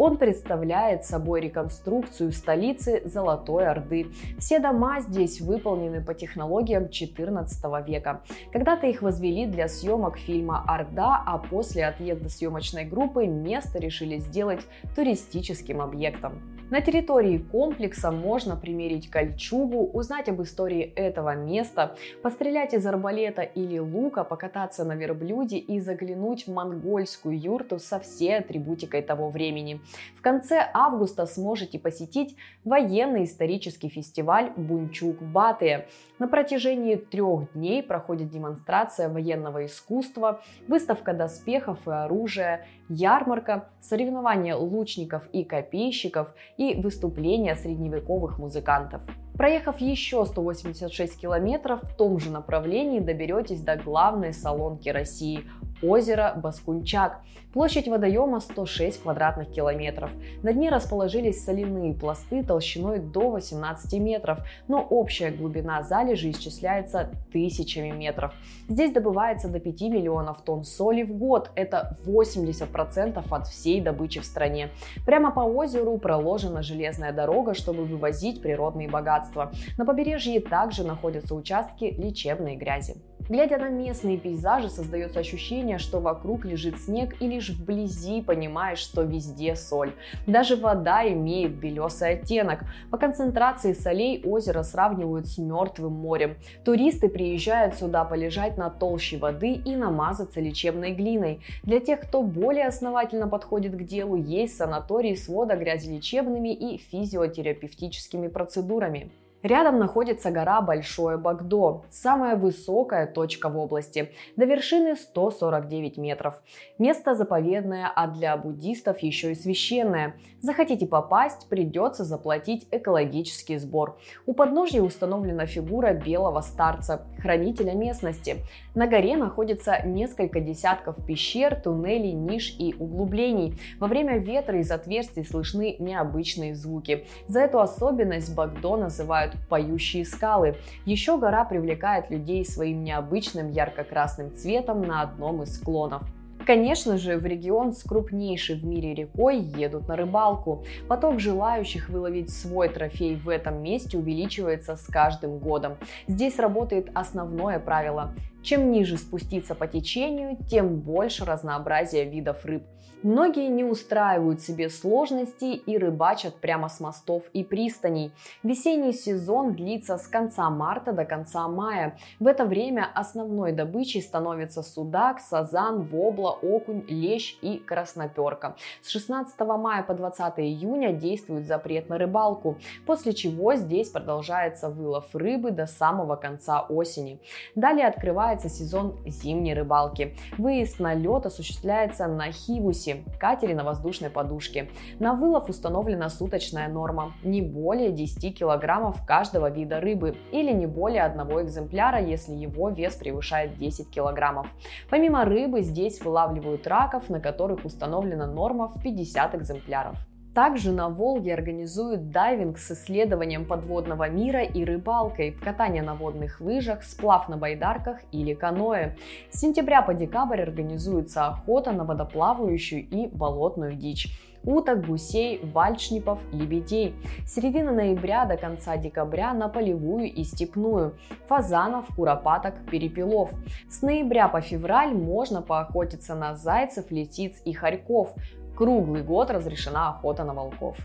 Он 0.00 0.16
представляет 0.16 1.04
собой 1.04 1.42
реконструкцию 1.42 2.32
столицы 2.32 3.02
Золотой 3.04 3.66
Орды. 3.66 4.06
Все 4.38 4.58
дома 4.58 5.02
здесь 5.02 5.42
выполнены 5.42 6.02
по 6.02 6.14
технологиям 6.14 6.88
14 6.88 7.86
века. 7.86 8.22
Когда-то 8.50 8.86
их 8.86 9.02
возвели 9.02 9.44
для 9.44 9.68
съемок 9.68 10.16
фильма 10.16 10.64
«Орда», 10.66 11.22
а 11.26 11.36
после 11.36 11.84
отъезда 11.84 12.30
съемочной 12.30 12.86
группы 12.86 13.26
место 13.26 13.78
решили 13.78 14.16
сделать 14.16 14.62
туристическим 14.96 15.82
объектом. 15.82 16.40
На 16.70 16.80
территории 16.80 17.38
комплекса 17.38 18.12
можно 18.12 18.54
примерить 18.54 19.10
кольчугу, 19.10 19.90
узнать 19.92 20.28
об 20.28 20.40
истории 20.40 20.82
этого 20.82 21.34
места, 21.34 21.96
пострелять 22.22 22.74
из 22.74 22.86
арбалета 22.86 23.42
или 23.42 23.80
лука, 23.80 24.22
покататься 24.22 24.84
на 24.84 24.94
верблюде 24.94 25.58
и 25.58 25.80
заглянуть 25.80 26.46
в 26.46 26.52
монгольскую 26.52 27.36
юрту 27.36 27.80
со 27.80 27.98
всей 27.98 28.38
атрибутикой 28.38 29.02
того 29.02 29.30
времени. 29.30 29.80
В 30.16 30.22
конце 30.22 30.68
августа 30.74 31.26
сможете 31.26 31.78
посетить 31.78 32.36
военный 32.64 33.24
исторический 33.24 33.88
фестиваль 33.88 34.52
Бунчук 34.56 35.22
Батыя. 35.22 35.86
На 36.18 36.28
протяжении 36.28 36.96
трех 36.96 37.52
дней 37.54 37.82
проходит 37.82 38.28
демонстрация 38.28 39.08
военного 39.08 39.66
искусства, 39.66 40.42
выставка 40.68 41.14
доспехов 41.14 41.88
и 41.88 41.90
оружия, 41.90 42.66
ярмарка, 42.88 43.68
соревнования 43.80 44.56
лучников 44.56 45.26
и 45.32 45.44
копейщиков 45.44 46.34
и 46.56 46.74
выступления 46.74 47.54
средневековых 47.54 48.38
музыкантов. 48.38 49.02
Проехав 49.40 49.80
еще 49.80 50.26
186 50.26 51.18
километров 51.18 51.82
в 51.82 51.96
том 51.96 52.18
же 52.18 52.30
направлении 52.30 53.00
доберетесь 53.00 53.62
до 53.62 53.76
главной 53.76 54.34
салонки 54.34 54.90
России 54.90 55.44
озеро 55.82 56.34
Баскунчак. 56.36 57.20
Площадь 57.52 57.88
водоема 57.88 58.38
106 58.38 59.02
квадратных 59.02 59.50
километров. 59.50 60.10
На 60.42 60.52
дне 60.52 60.70
расположились 60.70 61.44
соляные 61.44 61.94
пласты 61.94 62.44
толщиной 62.44 63.00
до 63.00 63.30
18 63.30 63.92
метров, 64.00 64.38
но 64.68 64.80
общая 64.80 65.30
глубина 65.30 65.82
залежи 65.82 66.30
исчисляется 66.30 67.10
тысячами 67.32 67.90
метров. 67.90 68.32
Здесь 68.68 68.92
добывается 68.92 69.48
до 69.48 69.58
5 69.58 69.80
миллионов 69.82 70.42
тонн 70.42 70.62
соли 70.62 71.02
в 71.02 71.12
год. 71.16 71.50
Это 71.56 71.96
80% 72.06 73.24
от 73.28 73.46
всей 73.48 73.80
добычи 73.80 74.20
в 74.20 74.24
стране. 74.24 74.68
Прямо 75.04 75.32
по 75.32 75.40
озеру 75.40 75.98
проложена 75.98 76.62
железная 76.62 77.12
дорога, 77.12 77.54
чтобы 77.54 77.84
вывозить 77.84 78.42
природные 78.42 78.88
богатства. 78.88 79.50
На 79.76 79.84
побережье 79.84 80.40
также 80.40 80.84
находятся 80.84 81.34
участки 81.34 81.84
лечебной 81.84 82.54
грязи. 82.54 82.96
Глядя 83.30 83.58
на 83.58 83.68
местные 83.68 84.18
пейзажи, 84.18 84.68
создается 84.68 85.20
ощущение, 85.20 85.78
что 85.78 86.00
вокруг 86.00 86.44
лежит 86.44 86.80
снег 86.80 87.14
и 87.20 87.28
лишь 87.28 87.50
вблизи 87.50 88.22
понимаешь, 88.22 88.80
что 88.80 89.02
везде 89.02 89.54
соль. 89.54 89.92
Даже 90.26 90.56
вода 90.56 91.08
имеет 91.08 91.54
белесый 91.54 92.14
оттенок. 92.14 92.64
По 92.90 92.98
концентрации 92.98 93.72
солей 93.72 94.20
озеро 94.24 94.64
сравнивают 94.64 95.28
с 95.28 95.38
мертвым 95.38 95.92
морем. 95.92 96.34
Туристы 96.64 97.08
приезжают 97.08 97.76
сюда 97.76 98.04
полежать 98.04 98.58
на 98.58 98.68
толще 98.68 99.16
воды 99.16 99.52
и 99.52 99.76
намазаться 99.76 100.40
лечебной 100.40 100.90
глиной. 100.90 101.38
Для 101.62 101.78
тех, 101.78 102.00
кто 102.00 102.24
более 102.24 102.66
основательно 102.66 103.28
подходит 103.28 103.76
к 103.76 103.84
делу, 103.84 104.16
есть 104.16 104.56
санатории 104.56 105.14
с 105.14 105.28
водогрязелечебными 105.28 106.52
и 106.52 106.78
физиотерапевтическими 106.78 108.26
процедурами. 108.26 109.12
Рядом 109.42 109.78
находится 109.78 110.30
гора 110.30 110.60
Большое 110.60 111.16
Багдо, 111.16 111.84
самая 111.88 112.36
высокая 112.36 113.06
точка 113.06 113.48
в 113.48 113.56
области, 113.56 114.12
до 114.36 114.44
вершины 114.44 114.96
149 114.96 115.96
метров. 115.96 116.42
Место 116.78 117.14
заповедное, 117.14 117.90
а 117.94 118.06
для 118.06 118.36
буддистов 118.36 118.98
еще 118.98 119.32
и 119.32 119.34
священное. 119.34 120.16
Захотите 120.42 120.86
попасть, 120.86 121.48
придется 121.48 122.04
заплатить 122.04 122.66
экологический 122.70 123.56
сбор. 123.56 123.98
У 124.26 124.34
подножья 124.34 124.82
установлена 124.82 125.46
фигура 125.46 125.94
белого 125.94 126.40
старца, 126.40 127.06
хранителя 127.18 127.72
местности. 127.72 128.38
На 128.74 128.86
горе 128.86 129.16
находится 129.16 129.80
несколько 129.84 130.40
десятков 130.40 130.96
пещер, 131.06 131.54
туннелей, 131.54 132.12
ниш 132.12 132.54
и 132.58 132.74
углублений. 132.78 133.58
Во 133.78 133.86
время 133.86 134.18
ветра 134.18 134.58
из 134.58 134.70
отверстий 134.70 135.24
слышны 135.24 135.76
необычные 135.78 136.54
звуки. 136.54 137.06
За 137.26 137.40
эту 137.40 137.60
особенность 137.60 138.34
Багдо 138.34 138.76
называют 138.76 139.29
называют 139.30 139.48
поющие 139.48 140.04
скалы. 140.04 140.56
Еще 140.84 141.18
гора 141.18 141.44
привлекает 141.44 142.10
людей 142.10 142.44
своим 142.44 142.84
необычным 142.84 143.50
ярко-красным 143.50 144.34
цветом 144.34 144.82
на 144.82 145.02
одном 145.02 145.42
из 145.42 145.56
склонов. 145.56 146.02
Конечно 146.46 146.96
же, 146.96 147.18
в 147.18 147.26
регион 147.26 147.72
с 147.74 147.82
крупнейшей 147.82 148.56
в 148.56 148.64
мире 148.64 148.94
рекой 148.94 149.38
едут 149.38 149.88
на 149.88 149.96
рыбалку. 149.96 150.64
Поток 150.88 151.20
желающих 151.20 151.90
выловить 151.90 152.30
свой 152.30 152.68
трофей 152.68 153.16
в 153.16 153.28
этом 153.28 153.62
месте 153.62 153.98
увеличивается 153.98 154.74
с 154.74 154.86
каждым 154.86 155.38
годом. 155.38 155.76
Здесь 156.08 156.38
работает 156.38 156.90
основное 156.94 157.60
правило 157.60 158.14
чем 158.42 158.70
ниже 158.70 158.96
спуститься 158.96 159.54
по 159.54 159.66
течению, 159.66 160.36
тем 160.48 160.76
больше 160.80 161.24
разнообразия 161.24 162.04
видов 162.04 162.44
рыб. 162.44 162.64
Многие 163.02 163.48
не 163.48 163.64
устраивают 163.64 164.42
себе 164.42 164.68
сложностей 164.68 165.54
и 165.54 165.78
рыбачат 165.78 166.36
прямо 166.36 166.68
с 166.68 166.80
мостов 166.80 167.24
и 167.32 167.42
пристаней. 167.42 168.12
Весенний 168.42 168.92
сезон 168.92 169.54
длится 169.54 169.96
с 169.96 170.06
конца 170.06 170.50
марта 170.50 170.92
до 170.92 171.06
конца 171.06 171.48
мая. 171.48 171.96
В 172.18 172.26
это 172.26 172.44
время 172.44 172.90
основной 172.94 173.52
добычей 173.52 174.02
становится 174.02 174.62
судак, 174.62 175.20
сазан, 175.20 175.82
вобла, 175.82 176.32
окунь, 176.42 176.84
лещ 176.88 177.38
и 177.40 177.56
красноперка. 177.56 178.56
С 178.82 178.90
16 178.90 179.38
мая 179.40 179.82
по 179.82 179.94
20 179.94 180.38
июня 180.40 180.92
действует 180.92 181.46
запрет 181.46 181.88
на 181.88 181.96
рыбалку, 181.96 182.58
после 182.84 183.14
чего 183.14 183.54
здесь 183.54 183.88
продолжается 183.88 184.68
вылов 184.68 185.14
рыбы 185.14 185.52
до 185.52 185.64
самого 185.64 186.16
конца 186.16 186.60
осени. 186.60 187.18
Далее 187.54 187.86
открывается 187.86 188.29
открывается 188.30 188.48
сезон 188.48 188.96
зимней 189.06 189.54
рыбалки. 189.54 190.16
Выезд 190.38 190.78
на 190.78 190.94
лед 190.94 191.26
осуществляется 191.26 192.06
на 192.06 192.30
Хивусе, 192.30 193.04
катере 193.18 193.54
на 193.54 193.64
воздушной 193.64 194.10
подушке. 194.10 194.68
На 194.98 195.14
вылов 195.14 195.48
установлена 195.48 196.08
суточная 196.08 196.68
норма– 196.68 197.12
не 197.24 197.42
более 197.42 197.90
10 197.90 198.38
килограммов 198.38 199.04
каждого 199.04 199.50
вида 199.50 199.80
рыбы 199.80 200.16
или 200.32 200.52
не 200.52 200.66
более 200.66 201.02
одного 201.02 201.42
экземпляра, 201.42 202.00
если 202.00 202.32
его 202.34 202.70
вес 202.70 202.94
превышает 202.94 203.58
10 203.58 203.90
килограммов. 203.90 204.46
Помимо 204.90 205.24
рыбы 205.24 205.62
здесь 205.62 206.00
вылавливают 206.00 206.66
раков, 206.66 207.08
на 207.10 207.20
которых 207.20 207.64
установлена 207.64 208.26
норма 208.26 208.68
в 208.68 208.80
50 208.82 209.34
экземпляров. 209.34 210.09
Также 210.34 210.70
на 210.72 210.88
Волге 210.88 211.34
организуют 211.34 212.10
дайвинг 212.10 212.58
с 212.58 212.70
исследованием 212.70 213.44
подводного 213.44 214.08
мира 214.08 214.42
и 214.42 214.64
рыбалкой, 214.64 215.32
катание 215.32 215.82
на 215.82 215.94
водных 215.94 216.40
лыжах, 216.40 216.84
сплав 216.84 217.28
на 217.28 217.36
байдарках 217.36 217.98
или 218.12 218.34
каноэ. 218.34 218.96
С 219.30 219.40
сентября 219.40 219.82
по 219.82 219.92
декабрь 219.92 220.40
организуется 220.40 221.26
охота 221.26 221.72
на 221.72 221.84
водоплавающую 221.84 222.80
и 222.80 223.08
болотную 223.08 223.74
дичь 223.74 224.08
уток, 224.44 224.86
гусей, 224.86 225.40
вальшнипов, 225.52 226.18
лебедей. 226.32 226.94
С 227.26 227.34
середины 227.34 227.72
ноября 227.72 228.24
до 228.24 228.36
конца 228.36 228.76
декабря 228.76 229.34
на 229.34 229.48
полевую 229.48 230.10
и 230.12 230.24
степную, 230.24 230.96
фазанов, 231.26 231.86
куропаток, 231.94 232.54
перепелов. 232.70 233.30
С 233.68 233.82
ноября 233.82 234.28
по 234.28 234.40
февраль 234.40 234.94
можно 234.94 235.42
поохотиться 235.42 236.14
на 236.14 236.34
зайцев, 236.34 236.90
лисиц 236.90 237.40
и 237.44 237.52
хорьков. 237.52 238.14
Круглый 238.60 239.02
год 239.02 239.30
разрешена 239.30 239.88
охота 239.88 240.22
на 240.22 240.34
волков. 240.34 240.76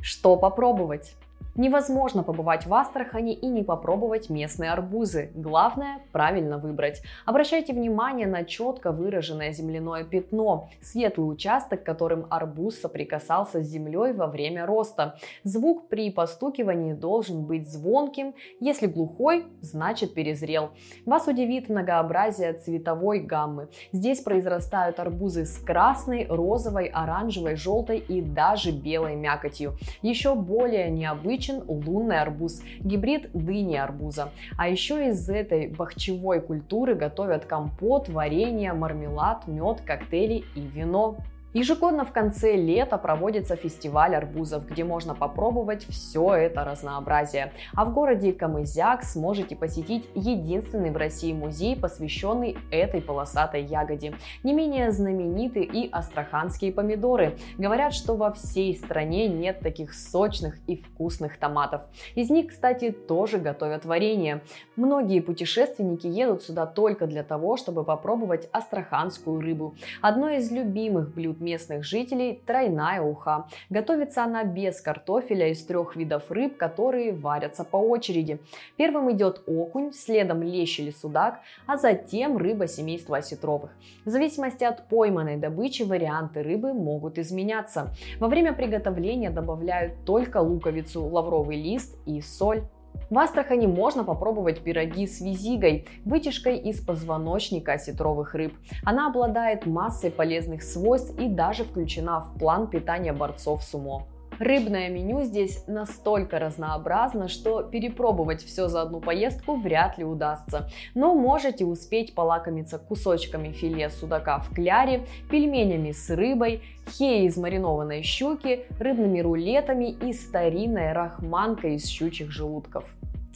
Что 0.00 0.38
попробовать? 0.38 1.14
Невозможно 1.58 2.22
побывать 2.22 2.66
в 2.66 2.74
Астрахани 2.74 3.32
и 3.32 3.48
не 3.48 3.64
попробовать 3.64 4.30
местные 4.30 4.70
арбузы. 4.70 5.32
Главное– 5.34 5.98
правильно 6.12 6.56
выбрать. 6.56 7.02
Обращайте 7.26 7.72
внимание 7.72 8.28
на 8.28 8.44
четко 8.44 8.92
выраженное 8.92 9.52
земляное 9.52 10.04
пятно, 10.04 10.68
светлый 10.80 11.24
участок, 11.24 11.82
которым 11.82 12.26
арбуз 12.30 12.78
соприкасался 12.78 13.60
с 13.60 13.66
землей 13.66 14.12
во 14.12 14.28
время 14.28 14.66
роста. 14.66 15.16
Звук 15.42 15.88
при 15.88 16.12
постукивании 16.12 16.92
должен 16.92 17.44
быть 17.44 17.68
звонким, 17.68 18.34
если 18.60 18.86
глухой, 18.86 19.44
значит 19.60 20.14
перезрел. 20.14 20.70
Вас 21.06 21.26
удивит 21.26 21.68
многообразие 21.68 22.52
цветовой 22.52 23.18
гаммы. 23.18 23.66
Здесь 23.90 24.20
произрастают 24.20 25.00
арбузы 25.00 25.44
с 25.44 25.58
красной, 25.58 26.24
розовой, 26.28 26.86
оранжевой, 26.86 27.56
желтой 27.56 27.98
и 27.98 28.22
даже 28.22 28.70
белой 28.70 29.16
мякотью. 29.16 29.76
Еще 30.02 30.36
более 30.36 30.88
необычно 30.88 31.27
обозначен 31.28 31.62
лунный 31.66 32.20
арбуз, 32.20 32.62
гибрид 32.80 33.30
дыни 33.32 33.76
арбуза. 33.76 34.30
А 34.56 34.68
еще 34.68 35.08
из 35.08 35.28
этой 35.28 35.68
бахчевой 35.68 36.40
культуры 36.40 36.94
готовят 36.94 37.44
компот, 37.44 38.08
варенье, 38.08 38.72
мармелад, 38.72 39.46
мед, 39.46 39.82
коктейли 39.84 40.44
и 40.54 40.60
вино. 40.60 41.18
Ежегодно 41.54 42.04
в 42.04 42.12
конце 42.12 42.56
лета 42.56 42.98
проводится 42.98 43.56
фестиваль 43.56 44.14
арбузов, 44.14 44.68
где 44.68 44.84
можно 44.84 45.14
попробовать 45.14 45.86
все 45.88 46.34
это 46.34 46.62
разнообразие. 46.62 47.52
А 47.74 47.86
в 47.86 47.94
городе 47.94 48.34
Камызяк 48.34 49.02
сможете 49.02 49.56
посетить 49.56 50.06
единственный 50.14 50.90
в 50.90 50.98
России 50.98 51.32
музей, 51.32 51.74
посвященный 51.74 52.58
этой 52.70 53.00
полосатой 53.00 53.62
ягоде. 53.62 54.12
Не 54.42 54.52
менее 54.52 54.92
знамениты 54.92 55.62
и 55.62 55.88
астраханские 55.90 56.70
помидоры. 56.70 57.38
Говорят, 57.56 57.94
что 57.94 58.14
во 58.14 58.30
всей 58.30 58.76
стране 58.76 59.26
нет 59.26 59.60
таких 59.60 59.94
сочных 59.94 60.58
и 60.66 60.76
вкусных 60.76 61.38
томатов. 61.38 61.80
Из 62.14 62.28
них, 62.28 62.48
кстати, 62.48 62.90
тоже 62.90 63.38
готовят 63.38 63.86
варенье. 63.86 64.42
Многие 64.76 65.20
путешественники 65.20 66.06
едут 66.06 66.42
сюда 66.42 66.66
только 66.66 67.06
для 67.06 67.22
того, 67.22 67.56
чтобы 67.56 67.84
попробовать 67.84 68.50
астраханскую 68.52 69.40
рыбу. 69.40 69.74
Одно 70.02 70.28
из 70.28 70.50
любимых 70.50 71.14
блюд 71.14 71.37
местных 71.40 71.84
жителей– 71.84 72.40
тройная 72.46 73.00
уха. 73.00 73.48
Готовится 73.70 74.24
она 74.24 74.44
без 74.44 74.80
картофеля 74.80 75.48
из 75.48 75.64
трех 75.64 75.96
видов 75.96 76.30
рыб, 76.30 76.56
которые 76.56 77.12
варятся 77.12 77.64
по 77.64 77.76
очереди. 77.76 78.38
Первым 78.76 79.12
идет 79.12 79.42
окунь, 79.46 79.92
следом 79.92 80.42
лещ 80.42 80.80
или 80.80 80.90
судак, 80.90 81.40
а 81.66 81.76
затем 81.76 82.36
рыба 82.36 82.66
семейства 82.66 83.18
осетровых. 83.18 83.70
В 84.04 84.10
зависимости 84.10 84.64
от 84.64 84.88
пойманной 84.88 85.36
добычи 85.36 85.82
варианты 85.82 86.42
рыбы 86.42 86.72
могут 86.72 87.18
изменяться. 87.18 87.90
Во 88.18 88.28
время 88.28 88.52
приготовления 88.52 89.30
добавляют 89.30 90.04
только 90.04 90.38
луковицу, 90.38 91.04
лавровый 91.04 91.60
лист 91.60 91.96
и 92.06 92.20
соль. 92.20 92.62
В 93.10 93.18
Астрахани 93.18 93.66
можно 93.66 94.04
попробовать 94.04 94.60
пироги 94.60 95.06
с 95.06 95.22
визигой, 95.22 95.86
вытяжкой 96.04 96.58
из 96.58 96.78
позвоночника 96.80 97.72
осетровых 97.72 98.34
рыб. 98.34 98.54
Она 98.84 99.06
обладает 99.06 99.64
массой 99.64 100.10
полезных 100.10 100.62
свойств 100.62 101.18
и 101.18 101.26
даже 101.26 101.64
включена 101.64 102.20
в 102.20 102.38
план 102.38 102.66
питания 102.66 103.14
борцов 103.14 103.64
сумо. 103.64 104.06
Рыбное 104.38 104.88
меню 104.88 105.22
здесь 105.22 105.64
настолько 105.66 106.38
разнообразно, 106.38 107.28
что 107.28 107.62
перепробовать 107.62 108.44
все 108.44 108.68
за 108.68 108.82
одну 108.82 109.00
поездку 109.00 109.56
вряд 109.56 109.98
ли 109.98 110.04
удастся. 110.04 110.68
Но 110.94 111.14
можете 111.14 111.64
успеть 111.64 112.14
полакомиться 112.14 112.78
кусочками 112.78 113.50
филе 113.52 113.90
судака 113.90 114.38
в 114.38 114.54
кляре, 114.54 115.06
пельменями 115.28 115.90
с 115.90 116.08
рыбой, 116.10 116.62
хеей 116.88 117.26
из 117.26 117.36
маринованной 117.36 118.02
щуки, 118.02 118.66
рыбными 118.78 119.20
рулетами 119.20 119.90
и 119.90 120.12
старинной 120.12 120.92
рахманкой 120.92 121.74
из 121.74 121.88
щучьих 121.88 122.30
желудков. 122.30 122.84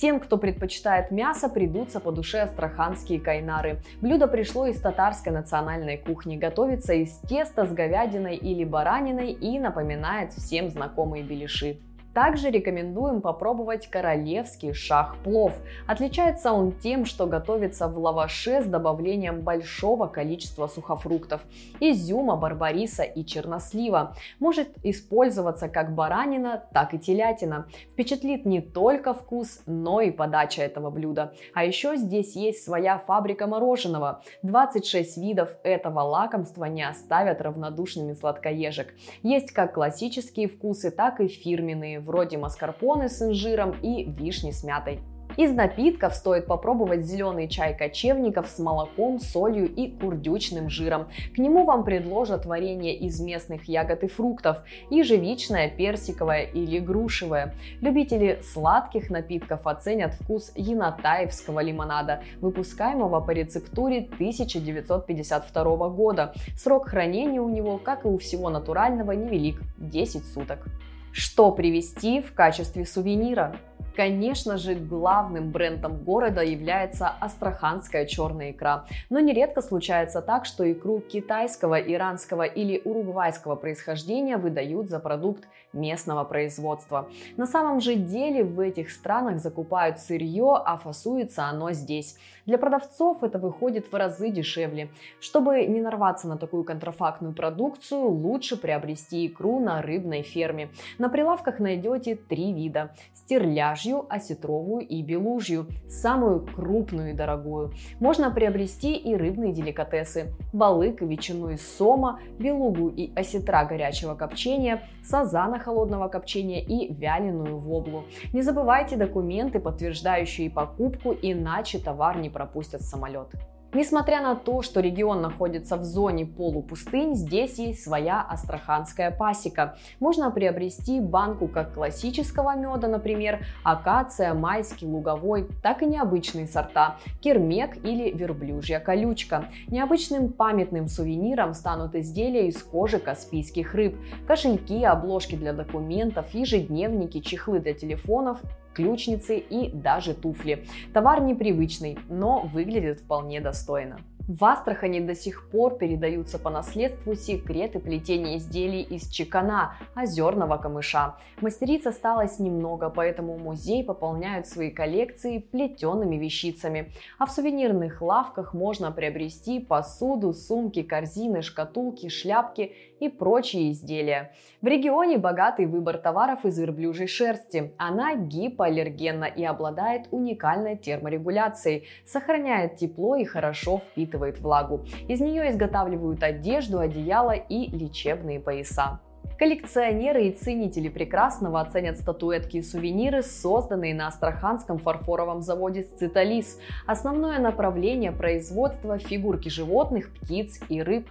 Тем, 0.02 0.18
кто 0.18 0.36
предпочитает 0.36 1.12
мясо, 1.12 1.48
придутся 1.48 2.00
по 2.00 2.10
душе 2.10 2.40
астраханские 2.40 3.20
кайнары. 3.20 3.82
Блюдо 4.00 4.26
пришло 4.26 4.66
из 4.66 4.80
татарской 4.80 5.32
национальной 5.32 5.96
кухни, 5.96 6.36
готовится 6.36 6.92
из 6.92 7.18
теста 7.28 7.66
с 7.66 7.72
говядиной 7.72 8.34
или 8.34 8.64
бараниной 8.64 9.30
и 9.30 9.60
напоминает 9.60 10.32
всем 10.32 10.70
знакомые 10.70 11.22
беляши. 11.22 11.78
Также 12.14 12.50
рекомендуем 12.50 13.22
попробовать 13.22 13.86
королевский 13.88 14.74
шах-плов. 14.74 15.54
Отличается 15.86 16.52
он 16.52 16.72
тем, 16.72 17.06
что 17.06 17.26
готовится 17.26 17.88
в 17.88 17.98
лаваше 17.98 18.60
с 18.60 18.66
добавлением 18.66 19.40
большого 19.40 20.06
количества 20.06 20.66
сухофруктов– 20.66 21.40
изюма, 21.80 22.36
барбариса 22.36 23.02
и 23.02 23.24
чернослива. 23.24 24.14
Может 24.40 24.68
использоваться 24.82 25.68
как 25.68 25.94
баранина, 25.94 26.62
так 26.74 26.92
и 26.92 26.98
телятина. 26.98 27.66
Впечатлит 27.92 28.44
не 28.44 28.60
только 28.60 29.14
вкус, 29.14 29.62
но 29.64 30.02
и 30.02 30.10
подача 30.10 30.62
этого 30.62 30.90
блюда. 30.90 31.32
А 31.54 31.64
еще 31.64 31.96
здесь 31.96 32.36
есть 32.36 32.62
своя 32.62 32.98
фабрика 32.98 33.46
мороженого. 33.46 34.22
26 34.42 35.16
видов 35.16 35.56
этого 35.62 36.00
лакомства 36.00 36.66
не 36.66 36.82
оставят 36.82 37.40
равнодушными 37.40 38.12
сладкоежек. 38.12 38.94
Есть 39.22 39.52
как 39.52 39.74
классические 39.74 40.48
вкусы, 40.48 40.90
так 40.90 41.20
и 41.20 41.28
фирменные, 41.28 42.01
вроде 42.02 42.38
маскарпоне 42.38 43.08
с 43.08 43.22
инжиром 43.22 43.76
и 43.82 44.04
вишни 44.04 44.50
с 44.50 44.64
мятой. 44.64 45.00
Из 45.36 45.50
напитков 45.50 46.14
стоит 46.14 46.46
попробовать 46.46 47.06
зеленый 47.06 47.48
чай 47.48 47.76
кочевников 47.76 48.48
с 48.48 48.58
молоком, 48.58 49.18
солью 49.18 49.66
и 49.66 49.90
курдючным 49.90 50.68
жиром. 50.68 51.06
К 51.34 51.38
нему 51.38 51.64
вам 51.64 51.84
предложат 51.84 52.44
варенье 52.44 52.94
из 52.94 53.18
местных 53.18 53.64
ягод 53.64 54.02
и 54.04 54.08
фруктов, 54.08 54.58
ежевичное, 54.90 55.70
персиковое 55.70 56.42
или 56.42 56.78
грушевое. 56.78 57.54
Любители 57.80 58.40
сладких 58.42 59.08
напитков 59.08 59.66
оценят 59.66 60.12
вкус 60.14 60.52
янатаевского 60.54 61.60
лимонада, 61.60 62.22
выпускаемого 62.42 63.20
по 63.20 63.30
рецептуре 63.30 64.06
1952 64.12 65.88
года. 65.88 66.34
Срок 66.58 66.88
хранения 66.88 67.40
у 67.40 67.48
него, 67.48 67.78
как 67.78 68.04
и 68.04 68.08
у 68.08 68.18
всего 68.18 68.50
натурального, 68.50 69.12
невелик– 69.12 69.62
10 69.78 70.26
суток. 70.26 70.66
Что 71.12 71.52
привезти 71.52 72.22
в 72.22 72.32
качестве 72.32 72.86
сувенира? 72.86 73.54
Конечно 73.94 74.56
же, 74.56 74.74
главным 74.74 75.50
брендом 75.50 75.98
города 75.98 76.40
является 76.40 77.08
астраханская 77.08 78.06
черная 78.06 78.52
икра. 78.52 78.86
Но 79.10 79.20
нередко 79.20 79.60
случается 79.60 80.22
так, 80.22 80.46
что 80.46 80.70
икру 80.70 81.00
китайского, 81.00 81.78
иранского 81.78 82.44
или 82.44 82.80
уругвайского 82.82 83.56
происхождения 83.56 84.38
выдают 84.38 84.88
за 84.88 84.98
продукт 84.98 85.44
местного 85.72 86.24
производства. 86.24 87.08
На 87.36 87.46
самом 87.46 87.80
же 87.80 87.94
деле 87.94 88.44
в 88.44 88.60
этих 88.60 88.90
странах 88.90 89.40
закупают 89.40 89.98
сырье, 89.98 90.60
а 90.64 90.76
фасуется 90.76 91.44
оно 91.44 91.72
здесь. 91.72 92.16
Для 92.46 92.58
продавцов 92.58 93.22
это 93.22 93.38
выходит 93.38 93.90
в 93.90 93.94
разы 93.94 94.30
дешевле. 94.30 94.90
Чтобы 95.20 95.64
не 95.66 95.80
нарваться 95.80 96.26
на 96.26 96.36
такую 96.36 96.64
контрафактную 96.64 97.34
продукцию, 97.34 98.08
лучше 98.08 98.56
приобрести 98.56 99.26
икру 99.26 99.60
на 99.60 99.80
рыбной 99.80 100.22
ферме. 100.22 100.70
На 100.98 101.08
прилавках 101.08 101.60
найдете 101.60 102.16
три 102.16 102.52
вида– 102.52 102.94
стерляжью, 103.14 104.06
осетровую 104.08 104.86
и 104.86 105.02
белужью, 105.02 105.66
самую 105.88 106.44
крупную 106.44 107.10
и 107.10 107.14
дорогую. 107.14 107.72
Можно 108.00 108.30
приобрести 108.30 108.94
и 108.94 109.14
рыбные 109.14 109.52
деликатесы– 109.52 110.34
балык, 110.52 111.00
ветчину 111.00 111.50
из 111.50 111.76
сома, 111.76 112.20
белугу 112.38 112.88
и 112.88 113.12
осетра 113.14 113.64
горячего 113.64 114.14
копчения, 114.14 114.82
сазана 115.04 115.58
холодного 115.62 116.08
копчения 116.08 116.60
и 116.60 116.92
вяленую 116.92 117.58
воблу. 117.58 118.04
Не 118.32 118.42
забывайте 118.42 118.96
документы, 118.96 119.60
подтверждающие 119.60 120.50
покупку, 120.50 121.14
иначе 121.22 121.78
товар 121.78 122.18
не 122.18 122.30
пропустят 122.30 122.82
самолет. 122.82 123.28
Несмотря 123.74 124.20
на 124.20 124.34
то, 124.34 124.60
что 124.60 124.80
регион 124.80 125.22
находится 125.22 125.78
в 125.78 125.84
зоне 125.84 126.26
полупустынь, 126.26 127.14
здесь 127.14 127.58
есть 127.58 127.82
своя 127.82 128.20
астраханская 128.20 129.10
пасека. 129.10 129.78
Можно 129.98 130.30
приобрести 130.30 131.00
банку 131.00 131.48
как 131.48 131.72
классического 131.72 132.54
меда, 132.54 132.86
например, 132.88 133.46
акация, 133.64 134.34
майский, 134.34 134.84
луговой, 134.84 135.48
так 135.62 135.82
и 135.82 135.86
необычные 135.86 136.46
сорта– 136.46 136.96
кермек 137.22 137.82
или 137.82 138.10
верблюжья 138.10 138.78
колючка. 138.78 139.46
Необычным 139.68 140.32
памятным 140.32 140.86
сувениром 140.86 141.54
станут 141.54 141.94
изделия 141.94 142.48
из 142.48 142.62
кожи 142.62 142.98
каспийских 142.98 143.74
рыб, 143.74 143.96
кошельки, 144.26 144.84
обложки 144.84 145.34
для 145.34 145.54
документов, 145.54 146.26
ежедневники, 146.34 147.20
чехлы 147.20 147.58
для 147.58 147.72
телефонов 147.72 148.42
ключницы 148.74 149.38
и 149.38 149.70
даже 149.70 150.14
туфли. 150.14 150.64
Товар 150.92 151.22
непривычный, 151.22 151.98
но 152.08 152.42
выглядит 152.42 153.00
вполне 153.00 153.40
достойно. 153.40 153.98
В 154.28 154.44
Астрахани 154.44 155.00
до 155.00 155.16
сих 155.16 155.50
пор 155.50 155.78
передаются 155.78 156.38
по 156.38 156.48
наследству 156.48 157.16
секреты 157.16 157.80
плетения 157.80 158.36
изделий 158.36 158.82
из 158.82 159.08
чекана, 159.08 159.74
озерного 159.96 160.58
камыша. 160.58 161.16
Мастериц 161.40 161.86
осталось 161.86 162.38
немного, 162.38 162.88
поэтому 162.88 163.36
музей 163.36 163.82
пополняют 163.82 164.46
свои 164.46 164.70
коллекции 164.70 165.38
плетеными 165.38 166.16
вещицами. 166.16 166.92
А 167.18 167.26
в 167.26 167.32
сувенирных 167.32 168.00
лавках 168.00 168.54
можно 168.54 168.92
приобрести 168.92 169.58
посуду, 169.58 170.32
сумки, 170.34 170.82
корзины, 170.82 171.42
шкатулки, 171.42 172.08
шляпки 172.08 172.72
и 173.00 173.08
прочие 173.08 173.72
изделия. 173.72 174.32
В 174.60 174.66
регионе 174.66 175.18
богатый 175.18 175.66
выбор 175.66 175.98
товаров 175.98 176.44
из 176.44 176.56
верблюжьей 176.56 177.08
шерсти. 177.08 177.72
Она 177.76 178.14
гипоаллергенна 178.14 179.24
и 179.24 179.42
обладает 179.42 180.06
уникальной 180.12 180.76
терморегуляцией, 180.76 181.88
сохраняет 182.06 182.76
тепло 182.76 183.16
и 183.16 183.24
хорошо 183.24 183.82
впитывает 184.12 184.38
влагу. 184.40 184.84
Из 185.08 185.20
нее 185.20 185.50
изготавливают 185.50 186.22
одежду, 186.22 186.78
одеяло 186.78 187.32
и 187.32 187.70
лечебные 187.70 188.40
пояса. 188.40 189.00
Коллекционеры 189.38 190.26
и 190.26 190.32
ценители 190.32 190.88
прекрасного 190.88 191.60
оценят 191.60 191.98
статуэтки 191.98 192.58
и 192.58 192.62
сувениры, 192.62 193.22
созданные 193.22 193.94
на 193.94 194.08
Астраханском 194.08 194.78
фарфоровом 194.78 195.42
заводе 195.42 195.82
«Сциталис». 195.82 196.58
Основное 196.86 197.38
направление 197.38 198.12
производства– 198.12 198.98
фигурки 198.98 199.48
животных, 199.48 200.12
птиц 200.14 200.60
и 200.68 200.82
рыб. 200.82 201.08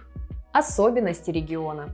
Особенности 0.52 1.30
региона. 1.30 1.88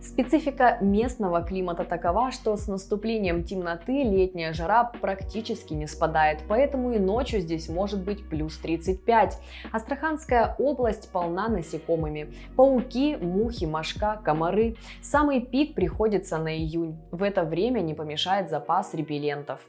Специфика 0.00 0.78
местного 0.80 1.42
климата 1.42 1.84
такова, 1.84 2.30
что 2.30 2.56
с 2.56 2.68
наступлением 2.68 3.44
темноты 3.44 4.02
летняя 4.02 4.52
жара 4.52 4.84
практически 4.84 5.74
не 5.74 5.86
спадает, 5.86 6.40
поэтому 6.48 6.92
и 6.92 6.98
ночью 6.98 7.40
здесь 7.40 7.68
может 7.68 8.02
быть 8.02 8.28
плюс 8.28 8.56
35. 8.58 9.38
Астраханская 9.72 10.54
область 10.58 11.10
полна 11.10 11.48
насекомыми. 11.48 12.32
Пауки, 12.56 13.16
мухи, 13.16 13.64
мошка, 13.64 14.20
комары. 14.24 14.76
Самый 15.02 15.40
пик 15.40 15.74
приходится 15.74 16.38
на 16.38 16.56
июнь. 16.56 16.98
В 17.10 17.22
это 17.22 17.44
время 17.44 17.80
не 17.80 17.94
помешает 17.94 18.50
запас 18.50 18.94
репеллентов. 18.94 19.60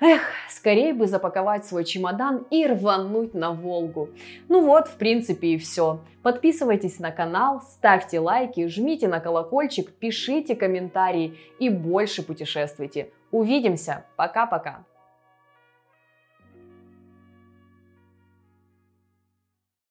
Эх, 0.00 0.22
скорее 0.48 0.94
бы 0.94 1.06
запаковать 1.06 1.66
свой 1.66 1.84
чемодан 1.84 2.46
и 2.50 2.66
рвануть 2.66 3.34
на 3.34 3.52
Волгу. 3.52 4.08
Ну 4.48 4.64
вот, 4.64 4.88
в 4.88 4.96
принципе 4.96 5.48
и 5.48 5.58
все. 5.58 6.00
Подписывайтесь 6.22 6.98
на 7.00 7.10
канал, 7.10 7.60
ставьте 7.60 8.18
лайки, 8.18 8.66
жмите 8.66 9.08
на 9.08 9.20
колокольчик, 9.20 9.92
пишите 9.92 10.56
комментарии 10.56 11.38
и 11.58 11.68
больше 11.68 12.22
путешествуйте. 12.22 13.10
Увидимся. 13.30 14.06
Пока-пока. 14.16 14.84